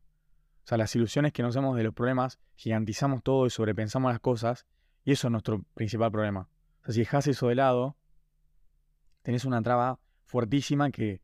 O 0.65 0.69
sea, 0.69 0.79
las 0.79 0.95
ilusiones 0.95 1.33
que 1.33 1.43
nos 1.43 1.57
hacemos 1.57 1.77
de 1.77 1.83
los 1.85 1.95
problemas, 1.95 2.39
gigantizamos 2.55 3.23
todo 3.23 3.47
y 3.47 3.51
sobrepensamos 3.51 4.13
las 4.13 4.21
cosas, 4.21 4.67
y 5.05 5.13
eso 5.13 5.29
es 5.29 5.33
nuestro 5.33 5.63
principal 5.75 6.11
problema. 6.11 6.49
O 6.83 6.85
sea, 6.85 6.95
si 6.95 7.01
dejas 7.01 7.27
eso 7.27 7.49
de 7.49 7.55
lado, 7.55 7.97
tenés 9.23 9.45
una 9.45 9.63
traba 9.63 9.99
fuertísima 10.25 10.91
que 10.91 11.23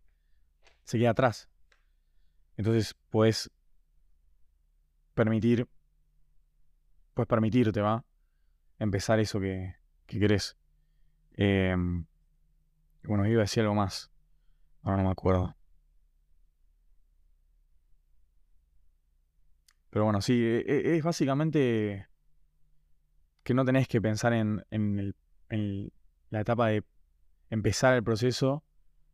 se 0.85 0.99
queda 0.99 1.11
atrás. 1.11 1.49
Entonces 2.57 2.95
puedes 3.11 3.51
permitir, 5.15 5.69
puedes 7.13 7.29
permitirte, 7.29 7.81
¿va? 7.81 8.05
Empezar 8.79 9.21
eso 9.21 9.41
que, 9.41 9.77
que 10.07 10.19
querés. 10.19 10.57
Em, 11.35 12.07
bueno, 13.03 13.27
iba 13.27 13.41
a 13.41 13.45
decir 13.45 13.63
algo 13.63 13.75
más. 13.75 14.11
Ahora 14.83 14.99
no 14.99 15.05
me 15.05 15.11
acuerdo. 15.11 15.55
Pero 19.95 20.07
bueno, 20.07 20.21
sí, 20.21 20.43
e, 20.43 20.65
e, 20.67 20.97
es 20.97 21.05
básicamente 21.05 22.09
que 23.45 23.55
no 23.55 23.65
tenés 23.65 23.87
que 23.87 24.03
pensar 24.03 24.33
en, 24.33 24.65
en, 24.73 25.15
la 26.31 26.41
etapa 26.41 26.67
de 26.67 26.83
empezar 27.49 27.95
el 27.95 28.03
proceso, 28.03 28.65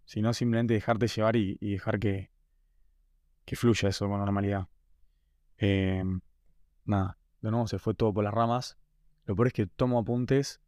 sino 0.07 0.33
simplemente 0.33 0.73
dejarte 0.73 1.07
llevar 1.07 1.37
y, 1.37 1.59
dejar 1.61 1.99
que, 1.99 2.31
que, 3.45 3.57
fluya 3.57 3.91
eso 3.91 4.09
con 4.09 4.21
normalidad. 4.21 4.69
Em, 5.59 6.23
nada, 6.87 7.19
de 7.43 7.51
nuevo 7.51 7.67
se 7.67 7.79
fue 7.79 7.93
todo 7.93 8.15
por 8.15 8.25
las 8.25 8.33
ramas. 8.33 8.79
Lo 9.27 9.37
peor 9.37 9.49
es 9.49 9.53
que 9.53 9.67
tomo 9.67 9.99
apuntes 9.99 10.63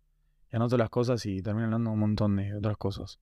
y 0.53 0.57
anoto 0.57 0.77
las 0.77 0.91
cosas 0.91 1.25
y 1.25 1.41
termino 1.41 1.65
hablando 1.65 1.91
un 1.91 1.99
montón 1.99 2.37
de 2.37 2.55
otras 2.55 2.77
cosas. 2.77 3.19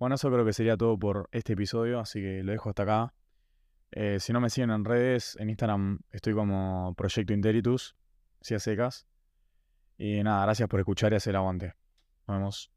Bueno, 0.00 0.16
eso 0.16 0.28
creo 0.28 0.44
que 0.44 0.54
sería 0.54 0.76
todo 0.76 0.98
por 0.98 1.28
este 1.30 1.52
episodio, 1.52 2.00
así 2.00 2.20
que 2.20 2.42
lo 2.42 2.50
dejo 2.50 2.70
hasta 2.70 2.82
acá. 2.82 3.14
Eh, 3.92 4.18
si 4.20 4.32
no 4.32 4.40
me 4.40 4.50
siguen 4.50 4.70
en 4.70 4.84
redes, 4.84 5.36
en 5.38 5.50
Instagram 5.50 6.00
estoy 6.10 6.34
como 6.34 6.94
Proyecto 6.96 7.32
Interitus, 7.32 7.94
si 8.40 8.54
a 8.54 8.58
secas. 8.58 9.06
Y 9.98 10.22
nada, 10.22 10.44
gracias 10.44 10.68
por 10.68 10.80
escuchar 10.80 11.12
y 11.12 11.16
hacer 11.16 11.32
el 11.32 11.36
aguante. 11.36 11.74
Nos 12.26 12.38
vemos. 12.38 12.72